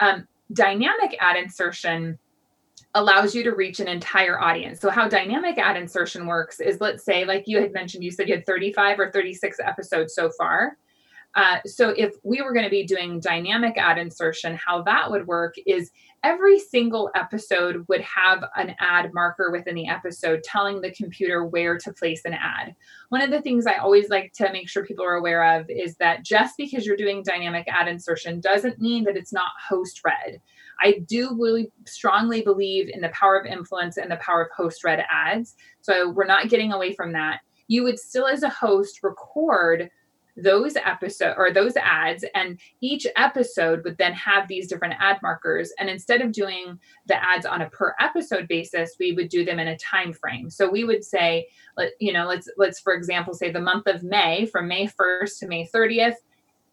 [0.00, 2.18] Um, dynamic ad insertion
[2.94, 4.80] allows you to reach an entire audience.
[4.80, 8.28] So how dynamic ad insertion works is let's say like you had mentioned you said
[8.28, 10.76] you had 35 or 36 episodes so far
[11.36, 15.26] Uh, so if we were going to be doing dynamic ad insertion, how that would
[15.26, 15.92] work is
[16.24, 21.78] every single episode would have an ad marker within the episode telling the computer where
[21.78, 22.74] to place an ad.
[23.10, 25.96] One of the things I always like to make sure people are aware of is
[25.96, 30.40] that just because you're doing dynamic ad insertion doesn't mean that it's not host read.
[30.82, 34.82] I do really strongly believe in the power of influence and the power of host
[34.82, 35.54] read ads.
[35.80, 37.40] So we're not getting away from that.
[37.68, 39.90] You would still, as a host, record
[40.42, 45.72] those episode or those ads and each episode would then have these different ad markers.
[45.78, 49.58] And instead of doing the ads on a per episode basis we would do them
[49.58, 50.50] in a time frame.
[50.50, 51.46] So we would say
[51.98, 55.46] you know let's let's for example say the month of may from may 1st to
[55.48, 56.16] may 30th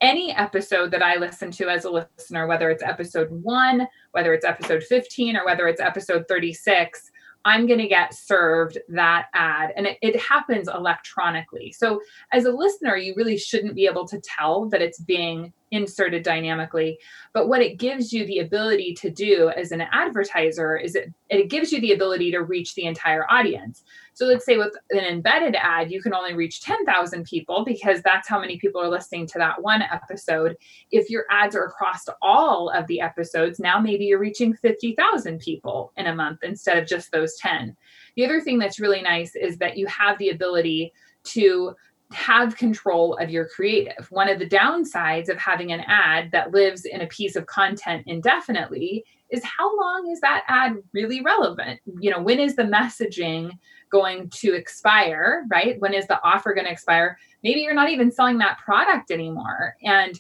[0.02, 4.46] any episode that I listen to as a listener, whether it's episode one, whether it's
[4.46, 7.12] episode 15, or whether it's episode 36,
[7.48, 9.72] I'm going to get served that ad.
[9.78, 11.72] And it, it, happens electronically.
[11.72, 12.02] So,
[12.34, 17.00] as a listener, you really shouldn't be able to tell that it's being inserted dynamically.
[17.34, 21.50] But what it gives you the ability to do as an advertiser is it, it
[21.50, 23.84] gives you the ability to reach the entire audience.
[24.14, 28.28] So let's say with an embedded ad, you can only reach 10,000 people because that's
[28.28, 30.58] how many people are listening to that one episode.
[30.90, 35.94] If your ads are across all of the episodes, now maybe you're reaching 50,000 people
[35.98, 37.78] in a month instead of just those 10.
[38.16, 40.94] The other thing that's really nice is that you have the ability
[41.26, 41.76] to
[42.12, 44.08] have control of your creative.
[44.12, 48.04] One of the downsides of having an ad that lives in a piece of content
[48.08, 51.82] indefinitely is how long is that ad really relevant?
[52.00, 53.52] You know, when is the messaging
[53.92, 55.80] going to expire, right?
[55.80, 57.18] When is the offer going to expire?
[57.44, 59.76] Maybe you're not even selling that product anymore.
[59.84, 60.20] And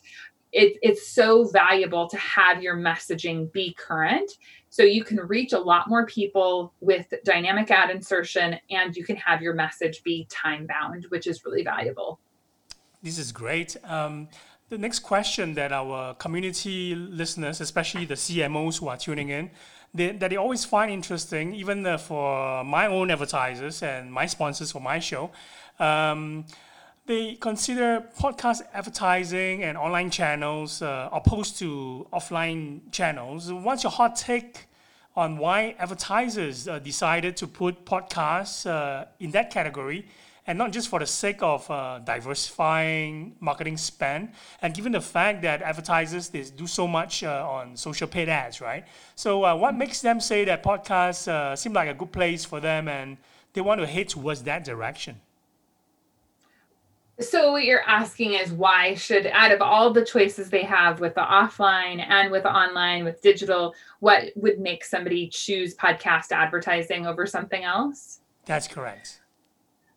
[0.51, 4.31] it, it's so valuable to have your messaging be current
[4.69, 9.15] so you can reach a lot more people with dynamic ad insertion and you can
[9.15, 12.19] have your message be time bound, which is really valuable.
[13.01, 13.77] This is great.
[13.83, 14.27] Um,
[14.69, 19.51] the next question that our community listeners, especially the CMOs who are tuning in,
[19.93, 24.71] they, that they always find interesting, even uh, for my own advertisers and my sponsors
[24.71, 25.31] for my show,
[25.79, 26.45] um,
[27.07, 33.51] they consider podcast advertising and online channels uh, opposed to offline channels.
[33.51, 34.67] What's your hot take
[35.15, 40.05] on why advertisers uh, decided to put podcasts uh, in that category?
[40.45, 44.29] And not just for the sake of uh, diversifying marketing spend,
[44.61, 48.61] and given the fact that advertisers they do so much uh, on social paid ads,
[48.61, 48.85] right?
[49.15, 52.87] So, uh, what makes them say that podcasts seem like a good place for them,
[52.87, 53.17] and
[53.51, 55.19] they want to head towards that direction?
[57.19, 61.15] So what you're asking is why should out of all the choices they have with
[61.15, 67.25] the offline and with online with digital, what would make somebody choose podcast advertising over
[67.25, 68.19] something else?
[68.45, 69.21] That's correct.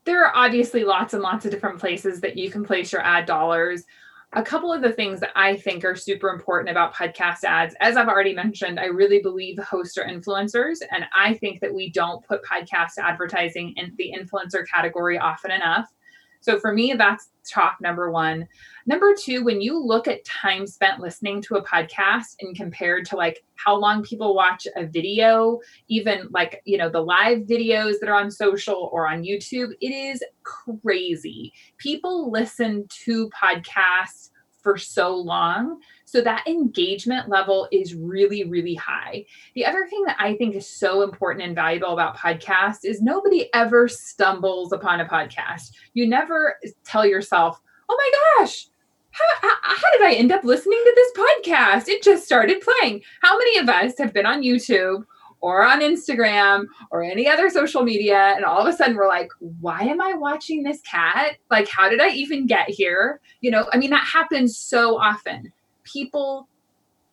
[0.05, 3.27] There are obviously lots and lots of different places that you can place your ad
[3.27, 3.85] dollars.
[4.33, 7.99] A couple of the things that I think are super important about podcast ads, as
[7.99, 10.79] I've already mentioned, I really believe hosts are influencers.
[10.91, 15.93] And I think that we don't put podcast advertising in the influencer category often enough.
[16.41, 18.49] So for me, that's top number one.
[18.87, 23.17] Number two, when you look at time spent listening to a podcast and compared to
[23.17, 28.09] like how long people watch a video, even like, you know, the live videos that
[28.09, 31.53] are on social or on YouTube, it is crazy.
[31.79, 34.31] People listen to podcasts
[34.63, 35.81] for so long.
[36.11, 39.25] So that engagement level is really, really high.
[39.55, 43.49] The other thing that I think is so important and valuable about podcasts is nobody
[43.55, 45.71] ever stumbles upon a podcast.
[45.95, 48.67] You never tell yourself, oh my gosh,
[49.13, 51.89] how, how, how, did I end up listening to this podcast?
[51.89, 53.03] It just started playing.
[53.23, 55.05] How many of us have been on YouTube
[55.41, 58.35] or on Instagram or any other social media.
[58.37, 61.37] And all of a sudden we're like, why am I watching this cat?
[61.51, 63.21] Like, how did I even get here?
[63.41, 65.51] You know, I mean, that happens so often.
[65.93, 66.49] People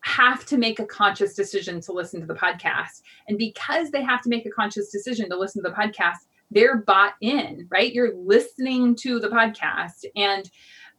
[0.01, 3.01] have to make a conscious decision to listen to the podcast.
[3.27, 6.77] And because they have to make a conscious decision to listen to the podcast, they're
[6.77, 7.93] bought in, right?
[7.93, 10.05] You're listening to the podcast.
[10.15, 10.49] And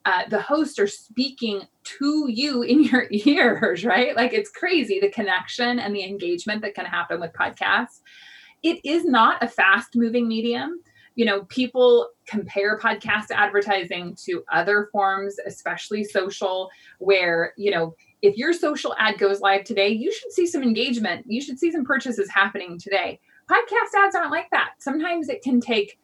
[0.05, 4.15] uh, the hosts are speaking to you in your ears, right?
[4.15, 8.01] Like it's crazy the connection and the engagement that can happen with podcasts.
[8.63, 10.81] It is not a fast moving medium.
[11.19, 18.37] You know, people compare podcast advertising to other forms, especially social, where, you know, if
[18.37, 21.25] your social ad goes live today, you should see some engagement.
[21.27, 23.19] You should see some purchases happening today.
[23.51, 24.75] Podcast ads aren't like that.
[24.79, 25.99] Sometimes it can take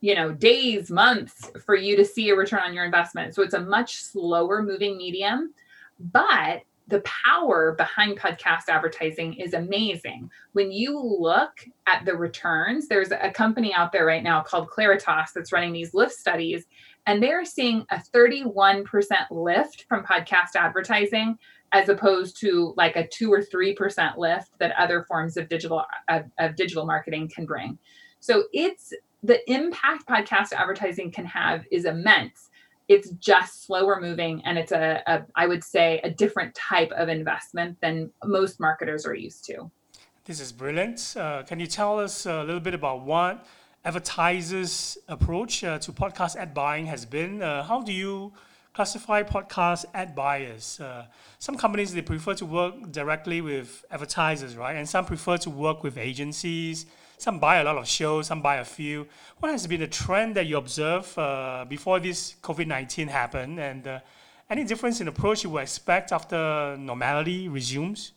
[0.00, 3.52] you know days months for you to see a return on your investment so it's
[3.52, 5.52] a much slower moving medium
[5.98, 10.28] but the power behind podcast advertising is amazing.
[10.52, 11.52] When you look
[11.86, 15.94] at the returns, there's a company out there right now called Claritas that's running these
[15.94, 16.66] lift studies,
[17.06, 18.84] and they're seeing a 31%
[19.30, 21.38] lift from podcast advertising
[21.72, 26.24] as opposed to like a 2 or 3% lift that other forms of digital of,
[26.40, 27.78] of digital marketing can bring.
[28.18, 32.49] So it's the impact podcast advertising can have is immense
[32.90, 37.08] it's just slower moving and it's a, a I would say a different type of
[37.08, 39.70] investment than most marketers are used to.
[40.24, 41.14] This is brilliant.
[41.16, 43.46] Uh, can you tell us a little bit about what
[43.84, 47.40] advertisers approach uh, to podcast ad buying has been?
[47.40, 48.32] Uh, how do you
[48.74, 50.80] classify podcast ad buyers?
[50.80, 51.06] Uh,
[51.38, 54.74] some companies they prefer to work directly with advertisers right?
[54.74, 56.86] And some prefer to work with agencies
[57.20, 59.06] some buy a lot of shows, some buy a few.
[59.38, 63.60] What has been the trend that you observe uh, before this COVID 19 happened?
[63.60, 64.00] And uh,
[64.48, 68.12] any difference in approach you would expect after normality resumes?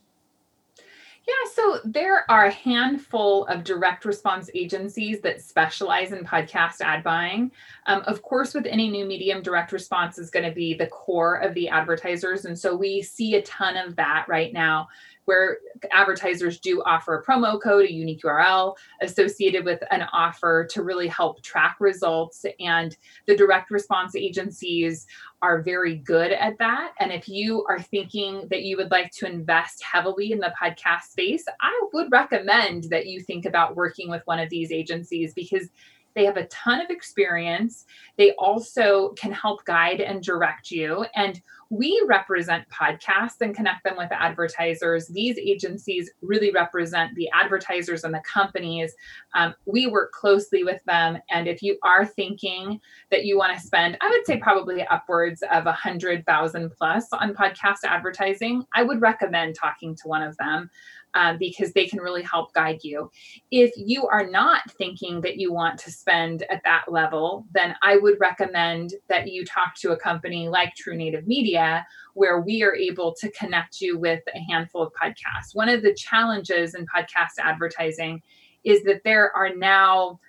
[1.26, 7.02] Yeah, so there are a handful of direct response agencies that specialize in podcast ad
[7.02, 7.50] buying.
[7.86, 11.36] Um, of course, with any new medium, direct response is going to be the core
[11.36, 12.44] of the advertisers.
[12.44, 14.90] And so we see a ton of that right now
[15.26, 15.58] where
[15.92, 21.08] advertisers do offer a promo code, a unique URL associated with an offer to really
[21.08, 22.46] help track results.
[22.60, 22.96] And
[23.28, 25.06] the direct response agencies
[25.42, 26.94] are very good at that.
[27.00, 31.04] And if you are thinking that you would like to invest heavily in the podcast
[31.12, 35.70] space, I would recommend that you think about working with one of these agencies because
[36.16, 37.86] they have a ton of experience.
[38.18, 41.06] They also can help guide and direct you.
[41.16, 45.08] And we represent podcasts and connect them with advertisers.
[45.08, 48.94] These agencies really represent the advertisers and the companies.
[49.34, 51.18] Um, we work closely with them.
[51.32, 55.44] And if you are thinking that you want to spend, I would say probably upwards
[55.52, 60.38] of a hundred thousand plus on podcast advertising, I would recommend talking to one of
[60.38, 60.70] them
[61.14, 63.10] um, because they can really help guide you.
[63.52, 67.98] If you are not thinking that you want to spend at that level, then I
[67.98, 72.76] would recommend that you talk to a company like True Native Media, where we are
[72.76, 75.54] able to connect you with a handful of podcasts.
[75.54, 78.22] One of the challenges in podcast advertising
[78.64, 80.20] is that there are now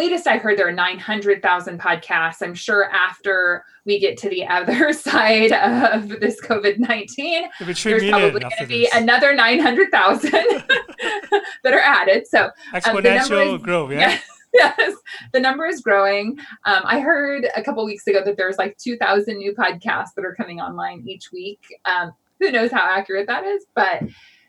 [0.00, 2.40] latest I heard there are 900,000 podcasts.
[2.40, 8.40] I'm sure after we get to the other side of this COVID 19, there's probably
[8.40, 12.26] going to be another 900,000 that are added.
[12.26, 13.98] So exponential um, is, growth, yeah.
[13.98, 14.18] yeah.
[14.54, 14.94] yes,
[15.32, 16.38] the number is growing.
[16.64, 20.34] Um, I heard a couple weeks ago that there's like 2,000 new podcasts that are
[20.34, 21.60] coming online each week.
[21.84, 24.02] Um, who knows how accurate that is, but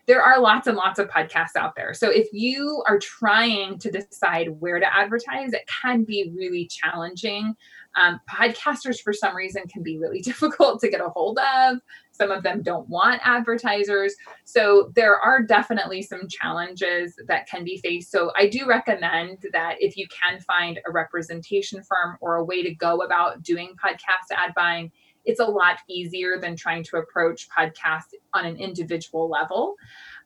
[0.06, 1.94] there are lots and lots of podcasts out there.
[1.94, 7.54] So if you are trying to decide where to advertise, it can be really challenging.
[7.94, 11.78] Um, podcasters, for some reason, can be really difficult to get a hold of.
[12.10, 14.14] Some of them don't want advertisers.
[14.44, 18.10] So there are definitely some challenges that can be faced.
[18.10, 22.62] So I do recommend that if you can find a representation firm or a way
[22.62, 24.90] to go about doing podcast ad buying,
[25.24, 29.76] it's a lot easier than trying to approach podcasts on an individual level.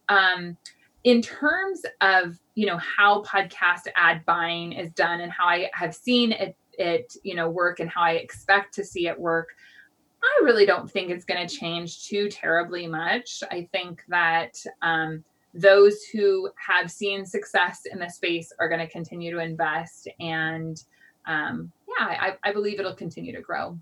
[0.09, 0.57] Um,
[1.05, 5.95] in terms of you know how podcast ad buying is done and how I have
[5.95, 9.49] seen it it you know work and how I expect to see it work,
[10.23, 13.43] I really don't think it's going to change too terribly much.
[13.51, 15.23] I think that um,
[15.55, 20.83] those who have seen success in the space are going to continue to invest and
[21.27, 23.79] um, yeah, I, I believe it'll continue to grow.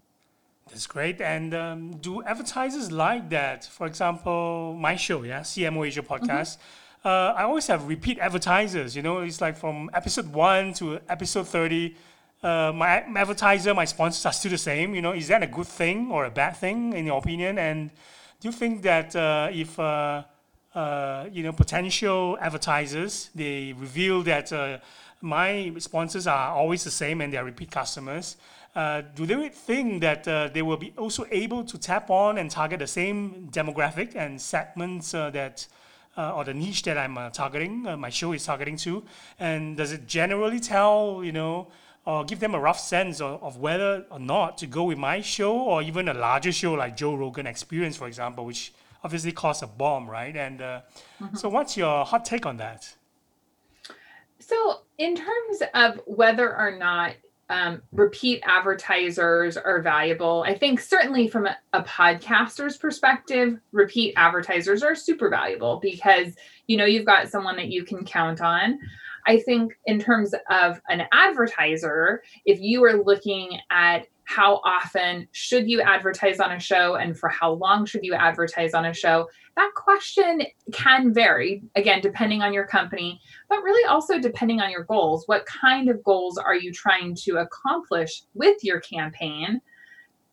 [0.69, 1.21] That's great.
[1.21, 3.65] And um, do advertisers like that?
[3.65, 6.13] For example, my show, yeah, CMO Asia mm-hmm.
[6.13, 6.59] podcast.
[6.59, 7.09] Mm-hmm.
[7.09, 8.97] Uh, I always have repeat advertisers.
[8.97, 11.97] You know, it's like from episode one to episode thirty.
[12.43, 14.95] Uh, my, my advertiser, my sponsors are still the same.
[14.95, 17.59] You know, is that a good thing or a bad thing in your opinion?
[17.59, 17.91] And
[18.41, 20.25] do you think that uh, if uh,
[20.75, 24.79] uh, you know potential advertisers they reveal that uh,
[25.21, 28.37] my sponsors are always the same and they're repeat customers,
[28.75, 32.51] uh, do they think that uh, they will be also able to tap on and
[32.51, 35.67] target the same demographic and segments uh, that
[36.17, 39.05] uh, or the niche that I'm uh, targeting, my show is targeting to?
[39.39, 41.69] And does it generally tell, you know,
[42.05, 45.21] or give them a rough sense of, of whether or not to go with my
[45.21, 48.73] show or even a larger show like Joe Rogan Experience, for example, which
[49.03, 50.37] obviously costs a bomb, right?
[50.37, 51.35] And mm-hmm.
[51.35, 52.95] so, what's your hot take on that?
[54.39, 57.15] So, in terms of whether or not
[57.51, 60.45] um, repeat advertisers are valuable.
[60.47, 66.35] I think certainly from a, a, podcaster's perspective, repeat advertisers are super valuable because
[66.67, 68.79] you know you've got someone that you can count on.
[69.27, 75.69] I think in terms of an advertiser, if you are looking at how often should
[75.69, 79.29] you advertise on a show and for how long should you advertise on a show?
[79.57, 84.85] That question can vary again depending on your company but really also depending on your
[84.85, 85.25] goals.
[85.27, 89.61] What kind of goals are you trying to accomplish with your campaign?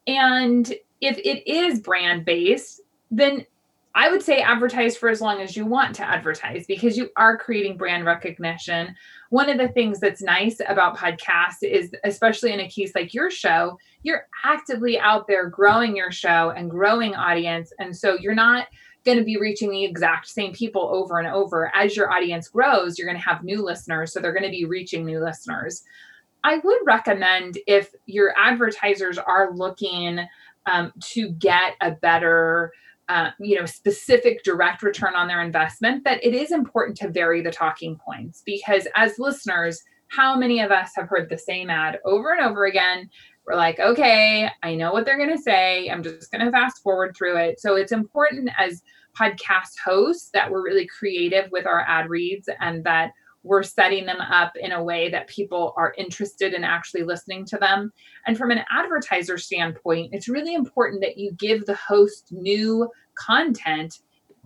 [0.08, 2.82] And if it is brand based
[3.12, 3.46] then
[3.94, 7.38] I would say advertise for as long as you want to advertise because you are
[7.38, 8.96] creating brand recognition.
[9.32, 13.32] One of the things that's nice about podcasts is, especially in a case like your
[13.32, 17.72] show, you're actively out there growing your show and growing audience.
[17.80, 18.68] And so you're not
[19.06, 21.72] going to be reaching the exact same people over and over.
[21.74, 24.12] As your audience grows, you're going to have new listeners.
[24.12, 25.84] So they're going to be reaching new listeners.
[26.44, 30.20] I would recommend if your advertisers are looking
[30.66, 32.74] um, to get a better
[33.12, 37.42] uh, you know specific direct return on their investment that it is important to vary
[37.42, 38.42] the talking points.
[38.46, 42.66] Because as listeners how many of us have heard the same ad over and over
[42.66, 43.10] again?
[43.46, 45.90] We're like okay i know what they're going to say.
[45.90, 47.60] I'm just going to fast forward through it.
[47.60, 48.82] So it's important as
[49.20, 53.12] podcast hosts that we're really creative with our ad reads and that
[53.44, 57.58] we're setting them up in a way that people are interested in actually listening to
[57.58, 57.92] them.
[58.28, 64.00] And from an advertiser standpoint, it's really important that you give the host new content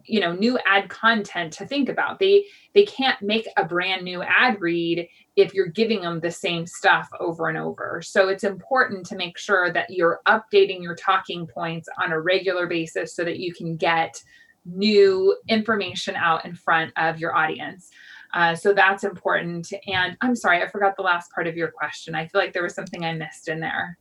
[0.07, 2.19] you know new ad content to think about.
[2.19, 6.65] They they can't make a brand new ad read if you're giving them the same
[6.65, 8.01] stuff over and over.
[8.03, 12.67] So it's important to make sure that you're updating your talking points on a regular
[12.67, 14.21] basis so that you can get
[14.65, 17.89] new information out in front of your audience
[18.35, 19.71] uh, so that's important.
[19.87, 22.13] And I'm sorry, I forgot the last part of your question.
[22.15, 23.97] I feel like there was something I missed in there.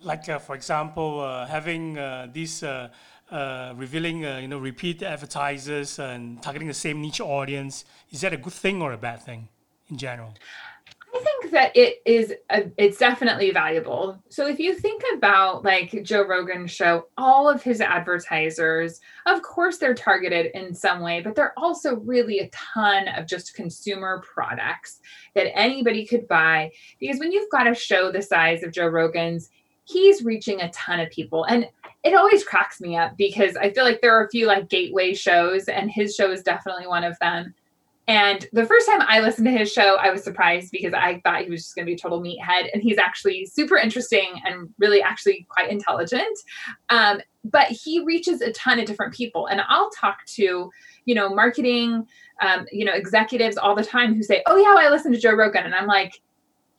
[0.00, 2.88] Like, uh, for example, uh, having uh, these uh,
[3.30, 8.36] uh, revealing, you know, repeat advertisers and targeting the same niche audience, is that a
[8.36, 9.48] good thing or a bad thing
[9.90, 10.34] in general?
[11.14, 14.22] I think that it is a, it's definitely valuable.
[14.30, 19.76] So if you think about like Joe Rogan's show, all of his advertisers, of course
[19.76, 25.00] they're targeted in some way, but they're also really a ton of just consumer products
[25.34, 26.70] that anybody could buy.
[26.98, 29.50] Because when you've got a show the size of Joe Rogan's,
[29.84, 31.44] he's reaching a ton of people.
[31.44, 31.68] And
[32.04, 35.12] it always cracks me up because I feel like there are a few like gateway
[35.12, 37.54] shows and his show is definitely one of them
[38.12, 41.44] and the first time I listened to his show, I was surprised because I thought
[41.44, 42.68] he was just going to be a total meathead.
[42.74, 46.38] And he's actually super interesting and really actually quite intelligent.
[46.90, 49.46] Um, but he reaches a ton of different people.
[49.46, 50.70] And I'll talk to,
[51.06, 52.06] you know, marketing,
[52.42, 55.32] um, you know, executives all the time who say, oh, yeah, I listen to Joe
[55.32, 55.64] Rogan.
[55.64, 56.20] And I'm like,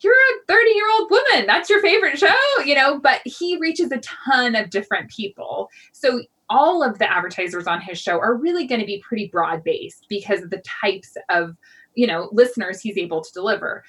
[0.02, 1.48] you're a 30 year old woman.
[1.48, 5.72] That's your favorite show, you know, but he reaches a ton of different people.
[5.94, 9.64] So all of the advertisers on his show are really going to be pretty broad
[9.64, 11.56] based because of the types of
[11.96, 13.84] you know listeners he's able to deliver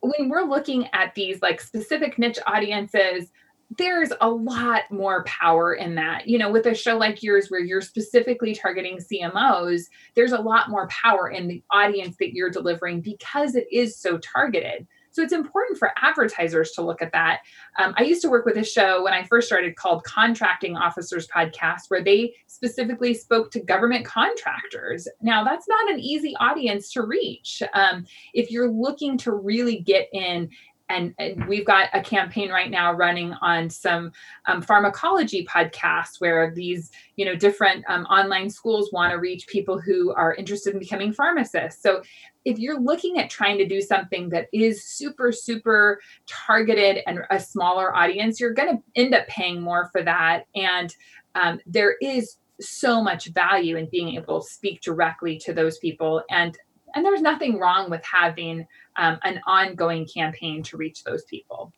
[0.00, 3.30] when we're looking at these like specific niche audiences
[3.78, 6.28] there's a lot more power in that.
[6.28, 9.82] You know, with a show like yours where you're specifically targeting CMOs,
[10.14, 14.18] there's a lot more power in the audience that you're delivering because it is so
[14.18, 14.86] targeted.
[15.16, 17.40] So it's important for advertisers to look at that.
[17.78, 21.26] Um, I used to work with a show when I first started called Contracting Officers
[21.26, 25.08] Podcast, where they specifically spoke to government contractors.
[25.22, 27.62] Now, that's not an easy audience to reach.
[27.72, 28.04] Um,
[28.34, 30.50] if you're looking to really get in
[30.88, 34.12] and, and, we've got a campaign right now running on some
[34.46, 39.80] um, pharmacology podcasts where these you know different um, online schools want to reach people
[39.80, 41.82] who are interested in becoming pharmacists.
[41.82, 42.02] So
[42.44, 47.40] if you're looking at trying to do something that is super super targeted and a
[47.40, 50.44] smaller audience you're going to end up paying more for that.
[50.54, 50.94] And
[51.34, 56.22] um, there is so much value in being able to speak directly to those people.
[56.30, 56.56] And
[56.94, 58.66] and there's nothing wrong with having
[58.98, 61.72] um, an ongoing campaign to reach those people.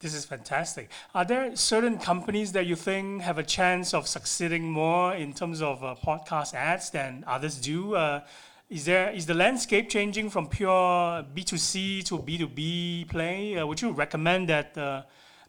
[0.00, 0.90] This is fantastic.
[1.14, 5.62] Are there certain companies that you think have a chance of succeeding more in terms
[5.62, 7.94] of uh, podcast ads than others do?
[7.94, 8.20] Uh,
[8.68, 13.56] is there is the landscape changing from pure B2C to B2B play?
[13.56, 14.74] Uh, would you recommend that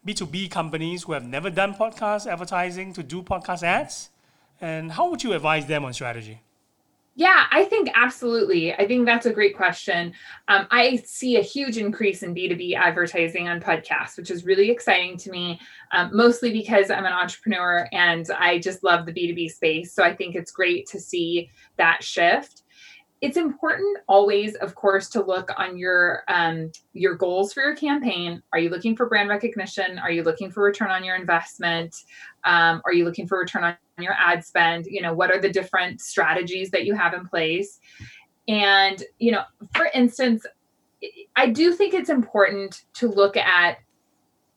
[0.06, 4.10] B2B uh, companies who have never done podcast advertising to do podcast ads?
[4.60, 6.40] And how would you advise them on strategy?
[7.18, 8.74] Yeah, I think absolutely.
[8.74, 10.12] I think that's a great question.
[10.48, 15.16] Um, I see a huge increase in B2B advertising on podcasts, which is really exciting
[15.18, 15.58] to me,
[15.92, 19.94] um, mostly because I'm an entrepreneur and I just love the B2B space.
[19.94, 22.62] So I think it's great to see that shift
[23.22, 28.42] it's important always of course to look on your um, your goals for your campaign
[28.52, 31.96] are you looking for brand recognition are you looking for return on your investment
[32.44, 35.50] um, are you looking for return on your ad spend you know what are the
[35.50, 37.80] different strategies that you have in place
[38.48, 39.42] and you know
[39.74, 40.44] for instance
[41.36, 43.78] i do think it's important to look at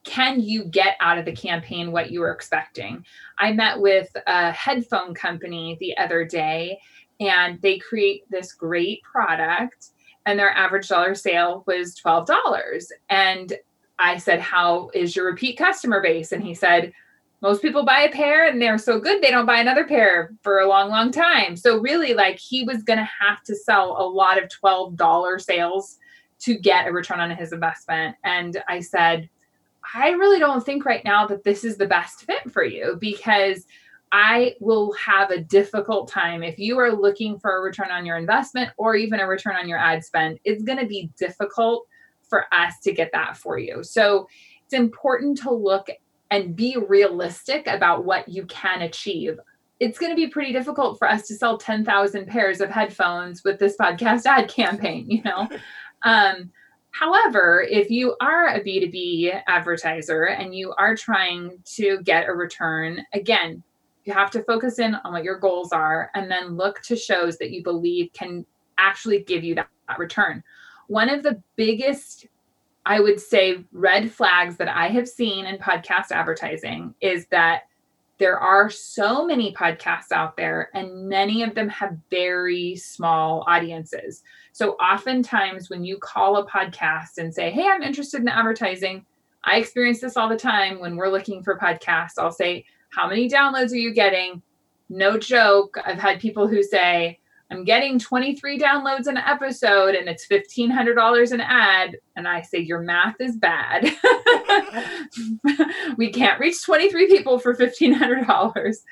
[0.03, 3.05] can you get out of the campaign what you were expecting?
[3.37, 6.79] I met with a headphone company the other day,
[7.19, 9.89] and they create this great product,
[10.25, 12.85] and their average dollar sale was $12.
[13.09, 13.53] And
[13.99, 16.31] I said, How is your repeat customer base?
[16.31, 16.93] And he said,
[17.41, 20.59] most people buy a pair and they're so good they don't buy another pair for
[20.59, 21.55] a long long time.
[21.55, 25.97] So really like he was going to have to sell a lot of $12 sales
[26.39, 28.15] to get a return on his investment.
[28.23, 29.29] And i said
[29.93, 33.65] i really don't think right now that this is the best fit for you because
[34.11, 38.17] i will have a difficult time if you are looking for a return on your
[38.17, 40.39] investment or even a return on your ad spend.
[40.43, 41.87] It's going to be difficult
[42.29, 43.83] for us to get that for you.
[43.83, 44.27] So
[44.63, 45.89] it's important to look
[46.31, 49.39] and be realistic about what you can achieve.
[49.79, 53.59] It's going to be pretty difficult for us to sell 10,000 pairs of headphones with
[53.59, 55.47] this podcast ad campaign, you know.
[56.03, 56.51] um,
[56.91, 63.05] however, if you are a B2B advertiser and you are trying to get a return,
[63.13, 63.63] again,
[64.03, 67.37] you have to focus in on what your goals are and then look to shows
[67.37, 68.45] that you believe can
[68.77, 70.43] actually give you that, that return.
[70.87, 72.25] One of the biggest
[72.89, 77.67] I would say red flags that I have seen in podcast advertising is that
[78.17, 84.23] there are so many podcasts out there, and many of them have very small audiences.
[84.53, 89.05] So, oftentimes, when you call a podcast and say, Hey, I'm interested in advertising,
[89.43, 92.17] I experience this all the time when we're looking for podcasts.
[92.17, 94.41] I'll say, How many downloads are you getting?
[94.89, 95.77] No joke.
[95.85, 97.18] I've had people who say,
[97.51, 101.97] I'm getting 23 downloads an episode and it's $1,500 an ad.
[102.15, 103.85] And I say, Your math is bad.
[105.97, 108.27] we can't reach 23 people for $1,500.
[108.27, 108.85] Doesn't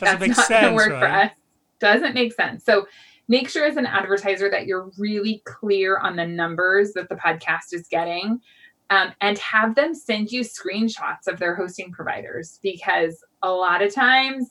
[0.00, 0.48] That's make not sense.
[0.48, 1.00] going to work right?
[1.00, 1.30] for us.
[1.78, 2.64] Doesn't make sense.
[2.64, 2.86] So
[3.28, 7.72] make sure as an advertiser that you're really clear on the numbers that the podcast
[7.72, 8.40] is getting.
[8.90, 13.94] Um, and have them send you screenshots of their hosting providers because a lot of
[13.94, 14.50] times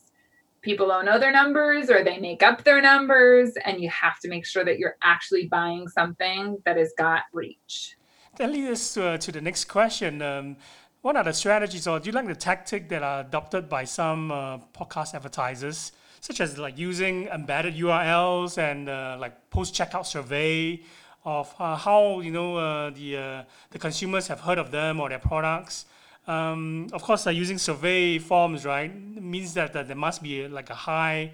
[0.61, 4.27] people don't know their numbers or they make up their numbers and you have to
[4.29, 7.97] make sure that you're actually buying something that has got reach
[8.37, 10.21] That leads us to, uh, to the next question.
[10.21, 10.57] Um,
[11.01, 14.31] what are the strategies or do you like the tactic that are adopted by some
[14.31, 20.81] uh, podcast advertisers, such as like using embedded URLs and uh, like post checkout survey
[21.25, 25.09] of uh, how you know uh, the uh, the consumers have heard of them or
[25.09, 25.85] their products?
[26.27, 30.69] Um, of course, uh, using survey forms, right, means that, that there must be like
[30.69, 31.31] a high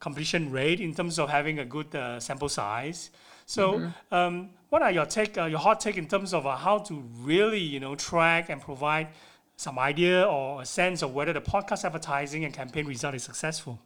[0.00, 3.10] completion rate in terms of having a good uh, sample size.
[3.46, 6.78] So, um, what are your take, uh, your hot take in terms of uh, how
[6.78, 9.08] to really, you know, track and provide
[9.56, 13.80] some idea or a sense of whether the podcast advertising and campaign result is successful?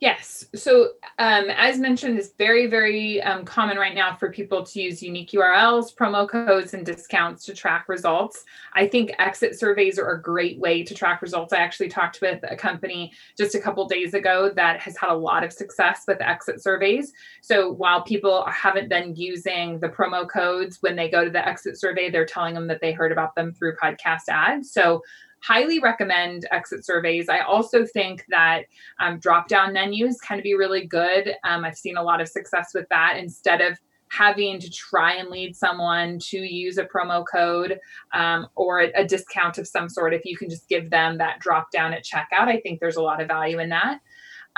[0.00, 0.46] Yes.
[0.54, 5.02] So, um, as mentioned, it's very, very um, common right now for people to use
[5.02, 8.44] unique URLs, promo codes, and discounts to track results.
[8.74, 11.52] I think exit surveys are a great way to track results.
[11.52, 15.16] I actually talked with a company just a couple days ago that has had a
[15.16, 17.12] lot of success with exit surveys.
[17.40, 21.76] So, while people haven't been using the promo codes when they go to the exit
[21.76, 24.70] survey, they're telling them that they heard about them through podcast ads.
[24.70, 25.02] So,
[25.48, 27.28] highly recommend exit surveys.
[27.30, 28.64] I also think that
[29.00, 31.34] um, drop down menus can be really good.
[31.44, 33.78] Um, I've seen a lot of success with that instead of
[34.10, 37.78] having to try and lead someone to use a promo code
[38.12, 40.14] um, or a, a discount of some sort.
[40.14, 43.02] If you can just give them that drop down at checkout, I think there's a
[43.02, 44.00] lot of value in that.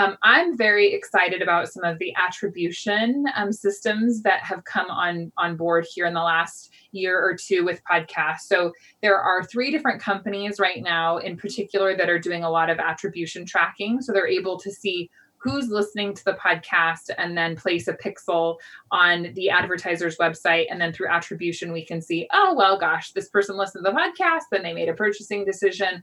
[0.00, 5.30] Um, I'm very excited about some of the attribution um, systems that have come on
[5.36, 8.46] on board here in the last year or two with podcasts.
[8.46, 8.72] So
[9.02, 12.78] there are three different companies right now, in particular, that are doing a lot of
[12.78, 14.00] attribution tracking.
[14.00, 18.56] So they're able to see who's listening to the podcast and then place a pixel
[18.90, 23.30] on the advertiser's website and then through attribution we can see oh well gosh this
[23.30, 26.02] person listened to the podcast then they made a purchasing decision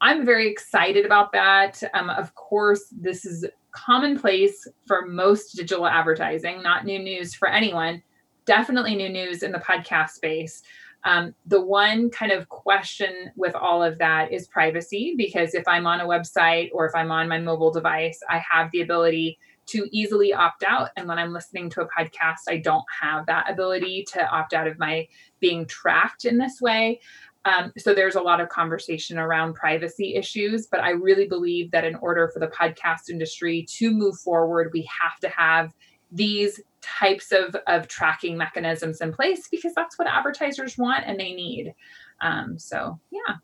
[0.00, 1.82] I'm very excited about that.
[1.94, 8.02] Um, of course, this is commonplace for most digital advertising, not new news for anyone.
[8.44, 10.62] Definitely new news in the podcast space.
[11.04, 15.86] Um, the one kind of question with all of that is privacy, because if I'm
[15.86, 19.88] on a website or if I'm on my mobile device, I have the ability to
[19.90, 20.90] easily opt out.
[20.96, 24.66] And when I'm listening to a podcast, I don't have that ability to opt out
[24.66, 25.06] of my
[25.40, 27.00] being tracked in this way.
[27.46, 31.84] Um, so there's a lot of conversation around privacy issues, but I really believe that
[31.84, 35.72] in order for the podcast industry to move forward, we have to have
[36.10, 41.34] these types of, of tracking mechanisms in place because that's what advertisers want and they
[41.34, 41.72] need.
[42.20, 43.36] Um, so, yeah.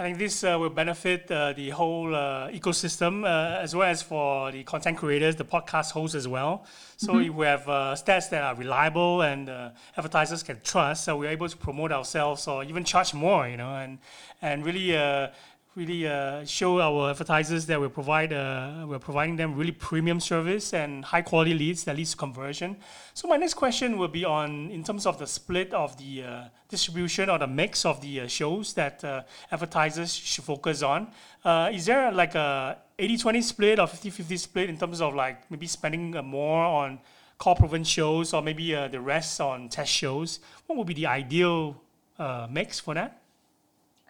[0.00, 4.00] I think this uh, will benefit uh, the whole uh, ecosystem uh, as well as
[4.00, 6.64] for the content creators, the podcast hosts as well.
[6.96, 11.18] So if we have uh, stats that are reliable and uh, advertisers can trust, so
[11.18, 13.98] we're able to promote ourselves or even charge more, you know, and
[14.40, 15.28] and really uh,
[15.80, 20.74] really uh, show our advertisers that we provide uh, we're providing them really premium service
[20.74, 22.76] and high quality leads that leads to conversion.
[23.14, 26.44] So my next question will be on in terms of the split of the uh,
[26.68, 31.08] distribution or the mix of the uh, shows that uh, advertisers should focus on.
[31.42, 35.66] Uh, is there like a 80-20 split or 50-50 split in terms of like maybe
[35.66, 37.00] spending more on
[37.38, 40.40] core proven shows or maybe the rest on test shows?
[40.66, 41.80] What would be the ideal
[42.50, 43.19] mix for that?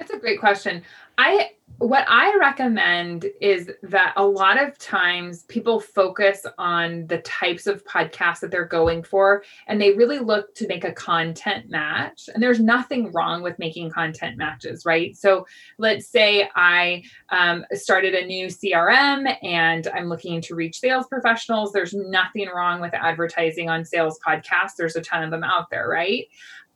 [0.01, 0.83] That's a great question.
[1.19, 7.67] I what I recommend is that a lot of times people focus on the types
[7.67, 12.29] of podcasts that they're going for and they really look to make a content match.
[12.35, 15.17] And there's nothing wrong with making content matches, right?
[15.17, 15.47] So
[15.79, 21.73] let's say I um, started a new CRM and I'm looking to reach sales professionals.
[21.73, 24.77] There's nothing wrong with advertising on sales podcasts.
[24.77, 26.27] There's a ton of them out there, right?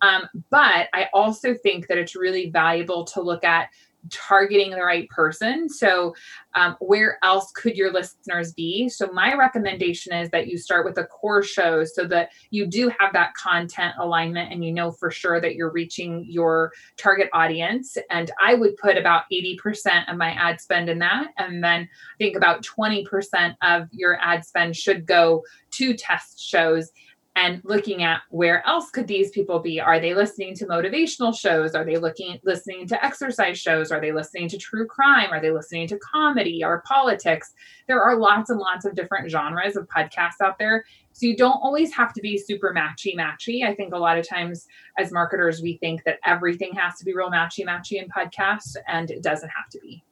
[0.04, 3.70] Um, but I also think that it's really valuable to look at
[4.10, 5.66] targeting the right person.
[5.66, 6.14] So,
[6.54, 8.90] um, where else could your listeners be?
[8.90, 12.90] So, my recommendation is that you start with a core show so that you do
[12.98, 17.96] have that content alignment and you know for sure that you're reaching your target audience.
[18.10, 21.28] And I would put about 80% of my ad spend in that.
[21.38, 26.90] And then I think about 20% of your ad spend should go to test shows
[27.36, 29.80] and looking at where else could these people be?
[29.80, 31.74] Are they listening to motivational shows?
[31.74, 33.90] Are they looking listening to exercise shows?
[33.90, 35.30] Are they listening to true crime?
[35.32, 37.54] Are they listening to comedy or politics?
[37.88, 40.84] There are lots and lots of different genres of podcasts out there.
[41.12, 43.64] So you don't always have to be super matchy matchy.
[43.64, 44.68] I think a lot of times
[44.98, 49.10] as marketers we think that everything has to be real matchy matchy in podcasts and
[49.10, 50.04] it doesn't have to be.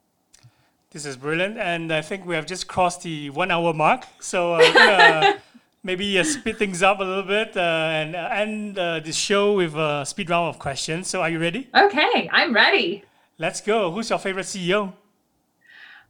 [0.91, 4.05] This is brilliant, and I think we have just crossed the one hour mark.
[4.21, 5.39] So uh,
[5.83, 9.55] maybe uh, speed things up a little bit uh, and uh, end uh, the show
[9.57, 11.09] with a speed round of questions.
[11.09, 11.69] So are you ready?
[11.75, 13.05] okay i'm ready
[13.39, 13.91] Let's go.
[13.91, 14.93] Who's your favorite CEO?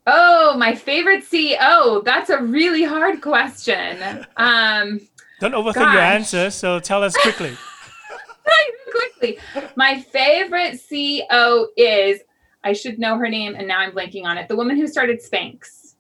[0.07, 3.97] oh my favorite ceo that's a really hard question
[4.37, 5.01] um
[5.41, 6.51] Don't overthink your answer.
[6.51, 7.57] So tell us quickly.
[8.91, 9.39] quickly.
[9.77, 12.21] My favorite CEO is,
[12.63, 14.47] I should know her name, and now I'm blanking on it.
[14.49, 15.95] The woman who started Spanx.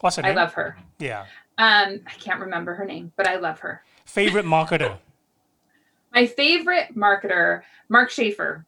[0.00, 0.78] What's her I love her.
[0.98, 1.26] yeah.
[1.60, 3.82] Um, I can't remember her name, but I love her.
[4.06, 4.96] Favorite marketer.
[6.14, 8.64] My favorite marketer, Mark Schaefer.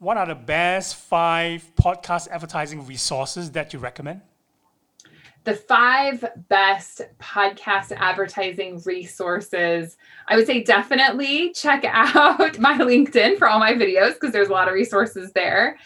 [0.00, 4.22] what are the best five podcast advertising resources that you recommend?
[5.44, 9.96] The five best podcast advertising resources.
[10.26, 14.52] I would say definitely check out my LinkedIn for all my videos because there's a
[14.52, 15.78] lot of resources there.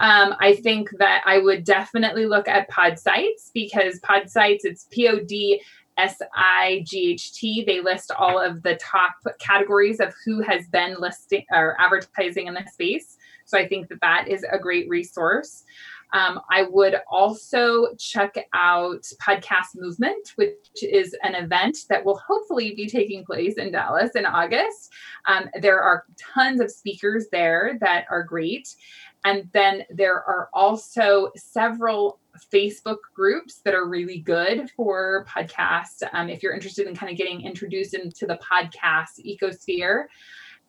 [0.00, 5.20] Um, I think that I would definitely look at Podsights because Podsights, it's P O
[5.20, 5.62] D
[5.96, 7.64] S I G H T.
[7.64, 12.54] They list all of the top categories of who has been listing or advertising in
[12.54, 13.16] the space.
[13.44, 15.64] So I think that that is a great resource.
[16.12, 22.72] Um, I would also check out Podcast Movement, which is an event that will hopefully
[22.76, 24.92] be taking place in Dallas in August.
[25.26, 28.76] Um, there are tons of speakers there that are great.
[29.24, 32.20] And then there are also several
[32.52, 36.02] Facebook groups that are really good for podcasts.
[36.12, 40.06] Um, if you're interested in kind of getting introduced into the podcast ecosphere.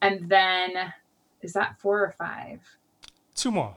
[0.01, 0.71] And then,
[1.41, 2.61] is that four or five?
[3.35, 3.75] Two more.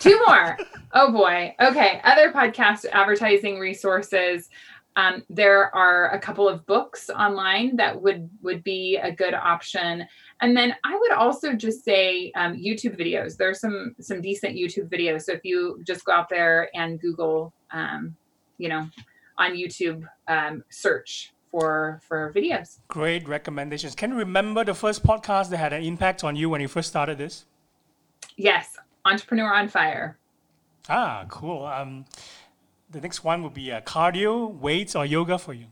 [0.00, 0.58] Two more.
[0.92, 1.54] oh boy.
[1.60, 2.00] Okay.
[2.04, 4.48] Other podcast advertising resources.
[4.96, 10.06] Um, there are a couple of books online that would would be a good option.
[10.40, 13.36] And then I would also just say um, YouTube videos.
[13.36, 15.22] There's some some decent YouTube videos.
[15.22, 18.16] So if you just go out there and Google, um,
[18.58, 18.88] you know,
[19.38, 22.78] on YouTube, um, search for for videos.
[22.88, 23.94] Great recommendations.
[23.94, 26.88] Can you remember the first podcast that had an impact on you when you first
[26.88, 27.46] started this?
[28.36, 30.18] Yes, Entrepreneur on Fire.
[30.88, 31.64] Ah, cool.
[31.64, 32.04] Um,
[32.90, 35.66] the next one would be uh, cardio, weights, or yoga for you.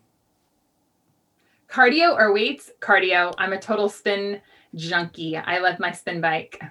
[1.74, 2.70] Cardio or weights?
[2.78, 3.34] Cardio.
[3.36, 4.40] I'm a total spin
[4.76, 5.36] junkie.
[5.36, 6.62] I love my spin bike.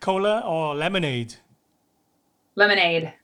[0.00, 1.36] Cola or lemonade.
[2.54, 3.14] Lemonade.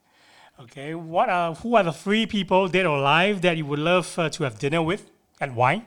[0.59, 0.95] Okay.
[0.95, 4.31] What are who are the three people, dead or alive, that you would love uh,
[4.31, 5.85] to have dinner with, and why?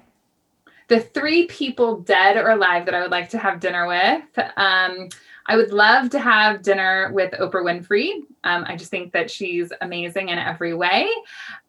[0.90, 4.48] The three people dead or alive that I would like to have dinner with.
[4.58, 5.10] Um,
[5.48, 8.22] I would love to have dinner with Oprah Winfrey.
[8.44, 11.10] Um, I just think that she's amazing in every way.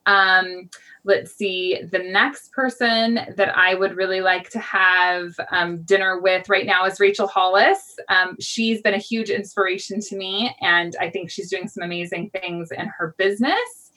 [0.07, 0.69] Um,
[1.05, 6.49] let's see, the next person that I would really like to have um, dinner with
[6.49, 7.97] right now is Rachel Hollis.
[8.09, 12.31] Um, she's been a huge inspiration to me, and I think she's doing some amazing
[12.31, 13.93] things in her business.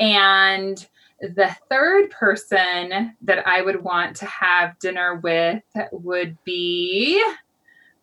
[0.00, 0.84] And
[1.20, 7.22] the third person that I would want to have dinner with would be,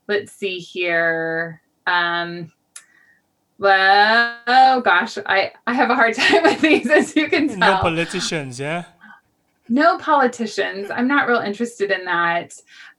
[0.10, 1.62] let's see here.
[1.88, 2.52] Um,
[3.60, 7.58] well, oh gosh, I, I have a hard time with these, as you can tell.
[7.58, 8.86] No politicians, yeah?
[9.70, 10.90] No politicians.
[10.92, 12.54] I'm not real interested in that.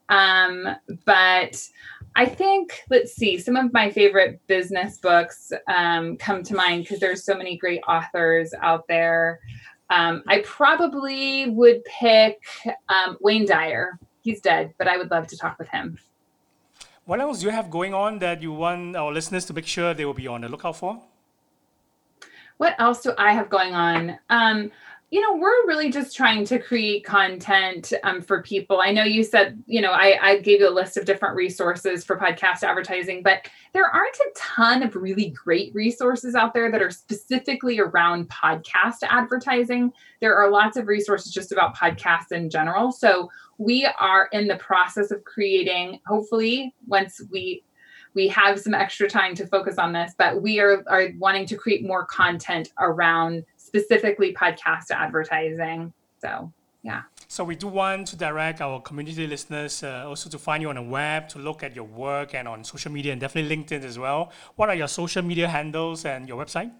[0.08, 0.68] Um,
[1.04, 1.68] but
[2.16, 7.00] I think, let's see, some of my favorite business books um, come to mind because
[7.00, 9.40] there's so many great authors out there.
[9.88, 12.38] Um, I probably would pick
[12.88, 13.98] um, Wayne Dyer.
[14.22, 15.98] He's dead, but I would love to talk with him.
[17.04, 19.94] What else do you have going on that you want our listeners to make sure
[19.94, 21.02] they will be on the lookout for?
[22.58, 24.18] What else do I have going on?
[24.28, 24.70] Um,
[25.10, 28.80] you know, we're really just trying to create content um, for people.
[28.80, 32.04] I know you said, you know, I, I gave you a list of different resources
[32.04, 36.80] for podcast advertising, but there aren't a ton of really great resources out there that
[36.80, 39.92] are specifically around podcast advertising.
[40.20, 42.92] There are lots of resources just about podcasts in general.
[42.92, 43.30] So
[43.60, 47.62] we are in the process of creating, hopefully, once we
[48.14, 51.56] we have some extra time to focus on this, but we are, are wanting to
[51.56, 55.92] create more content around specifically podcast advertising.
[56.20, 56.52] So,
[56.82, 57.02] yeah.
[57.28, 60.74] So we do want to direct our community listeners uh, also to find you on
[60.74, 63.96] the web, to look at your work and on social media and definitely LinkedIn as
[63.96, 64.32] well.
[64.56, 66.72] What are your social media handles and your website?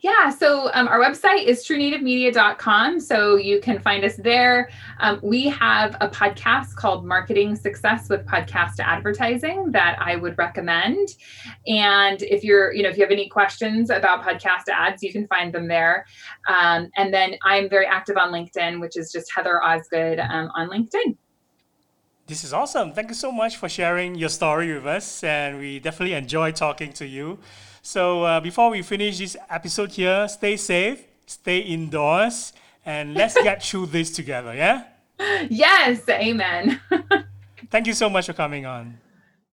[0.00, 3.00] Yeah, so um, our website is truenativemedia.com.
[3.00, 4.68] So you can find us there.
[5.00, 11.08] Um, we have a podcast called Marketing Success with Podcast Advertising that I would recommend.
[11.66, 15.26] And if you're, you know, if you have any questions about podcast ads, you can
[15.26, 16.04] find them there.
[16.48, 20.68] Um, and then I'm very active on LinkedIn, which is just Heather Osgood um, on
[20.68, 21.16] LinkedIn.
[22.26, 22.92] This is awesome.
[22.92, 25.24] Thank you so much for sharing your story with us.
[25.24, 27.38] And we definitely enjoy talking to you.
[27.86, 32.54] So uh, before we finish this episode here, stay safe, stay indoors,
[32.86, 34.84] and let's get through this together, yeah?
[35.50, 36.80] Yes, amen.
[37.70, 38.96] Thank you so much for coming on.